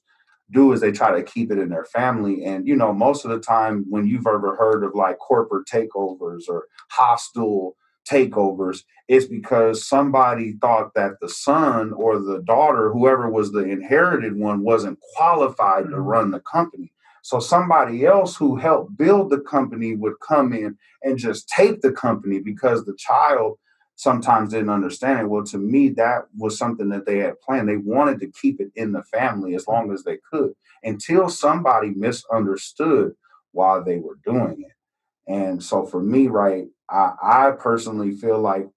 [0.51, 2.45] do is they try to keep it in their family.
[2.45, 6.43] And you know, most of the time when you've ever heard of like corporate takeovers
[6.47, 7.75] or hostile
[8.09, 14.35] takeovers, is because somebody thought that the son or the daughter, whoever was the inherited
[14.35, 15.93] one, wasn't qualified mm-hmm.
[15.93, 16.91] to run the company.
[17.21, 21.91] So somebody else who helped build the company would come in and just take the
[21.91, 23.57] company because the child
[23.95, 25.29] sometimes didn't understand it.
[25.29, 27.67] Well, to me, that was something that they had planned.
[27.67, 30.53] They wanted to keep it in the family as long as they could
[30.83, 33.15] until somebody misunderstood
[33.53, 35.31] why they were doing it.
[35.31, 38.67] And so for me, right, I, I personally feel like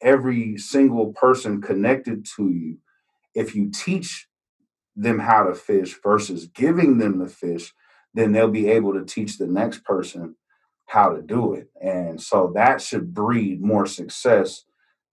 [0.00, 2.78] every single person connected to you,
[3.34, 4.28] if you teach
[4.96, 7.72] them how to fish versus giving them the fish,
[8.14, 10.36] then they'll be able to teach the next person
[10.86, 11.68] how to do it.
[11.80, 14.64] And so that should breed more success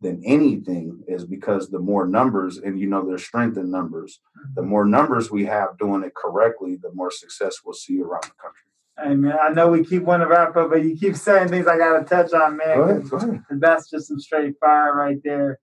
[0.01, 4.19] than anything is because the more numbers and you know there's strength in numbers
[4.55, 4.69] the mm-hmm.
[4.69, 8.66] more numbers we have doing it correctly the more success we'll see around the country
[9.01, 11.67] hey man i know we keep wanting to wrap up but you keep saying things
[11.67, 13.41] i gotta touch on man go ahead, go ahead.
[13.51, 15.59] that's just some straight fire right there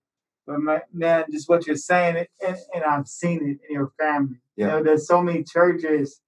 [0.47, 0.57] but
[0.93, 4.65] man just what you're saying and, and i've seen it in your family yeah.
[4.65, 6.21] you know there's so many churches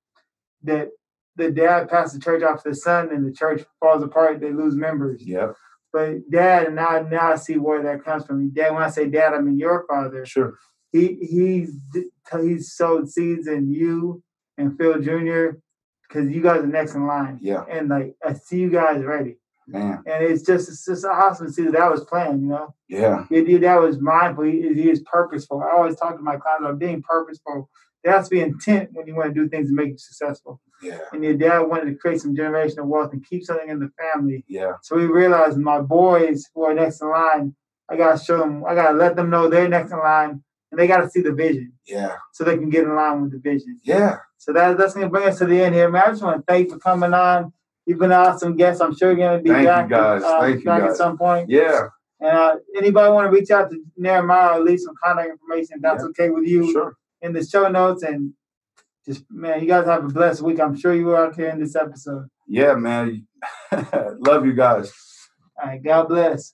[0.63, 0.89] that
[1.37, 4.51] the dad passed the church off to the son and the church falls apart, they
[4.51, 5.21] lose members.
[5.25, 5.53] Yeah.
[5.93, 8.49] But dad, and now now I see where that comes from.
[8.49, 10.25] Dad, when I say dad, I mean your father.
[10.25, 10.55] Sure.
[10.91, 11.71] He he's
[12.41, 14.21] he's sowed seeds in you
[14.57, 15.59] and Phil Jr.
[16.07, 17.39] because you guys are next in line.
[17.41, 17.65] Yeah.
[17.69, 19.37] And like I see you guys ready.
[19.69, 20.01] Man.
[20.05, 22.73] And it's just it's just awesome to see that that was planned, you know.
[22.87, 23.25] Yeah.
[23.29, 24.45] Your dad was mindful.
[24.45, 25.61] He, he is purposeful.
[25.61, 27.69] I always talk to my clients about being purposeful
[28.07, 30.61] there has to be intent when you want to do things to make you successful.
[30.81, 30.99] Yeah.
[31.11, 34.45] And your dad wanted to create some generational wealth and keep something in the family.
[34.47, 34.73] Yeah.
[34.81, 37.55] So we realized my boys who are next in line,
[37.89, 40.87] I gotta show them, I gotta let them know they're next in line and they
[40.87, 41.73] gotta see the vision.
[41.85, 42.15] Yeah.
[42.33, 43.79] So they can get in line with the vision.
[43.83, 44.17] Yeah.
[44.37, 46.03] So that, that's gonna bring us to the end here, man.
[46.05, 47.53] I just want to thank you for coming on.
[47.85, 48.81] You've been an awesome guest.
[48.81, 50.23] I'm sure you're gonna be thank back, you guys.
[50.23, 50.91] Uh, thank back you guys.
[50.91, 51.49] at some point.
[51.49, 51.87] Yeah.
[52.19, 55.81] And uh, anybody want to reach out to Nehemiah or leave some contact information if
[55.81, 56.09] that's yeah.
[56.09, 56.71] okay with you.
[56.71, 56.95] Sure.
[57.21, 58.33] In the show notes and
[59.05, 60.59] just man, you guys have a blessed week.
[60.59, 62.27] I'm sure you were out here in this episode.
[62.47, 63.27] Yeah, man.
[63.71, 64.93] Love you guys.
[65.61, 66.53] All right, God bless.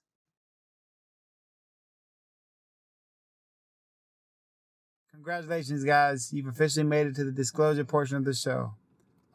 [5.24, 6.34] Congratulations, guys.
[6.34, 8.74] You've officially made it to the disclosure portion of the show.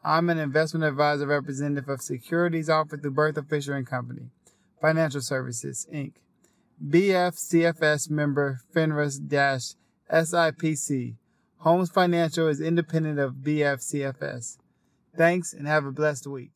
[0.03, 4.29] I'm an investment advisor representative of securities offered through Berthel Fisher and Company,
[4.79, 6.11] Financial Services, Inc.
[6.87, 9.07] BFCFS member FINRA
[10.11, 11.15] SIPC
[11.57, 14.59] Holmes Financial is independent of BFCFS.
[15.17, 16.51] Thanks and have a blessed week.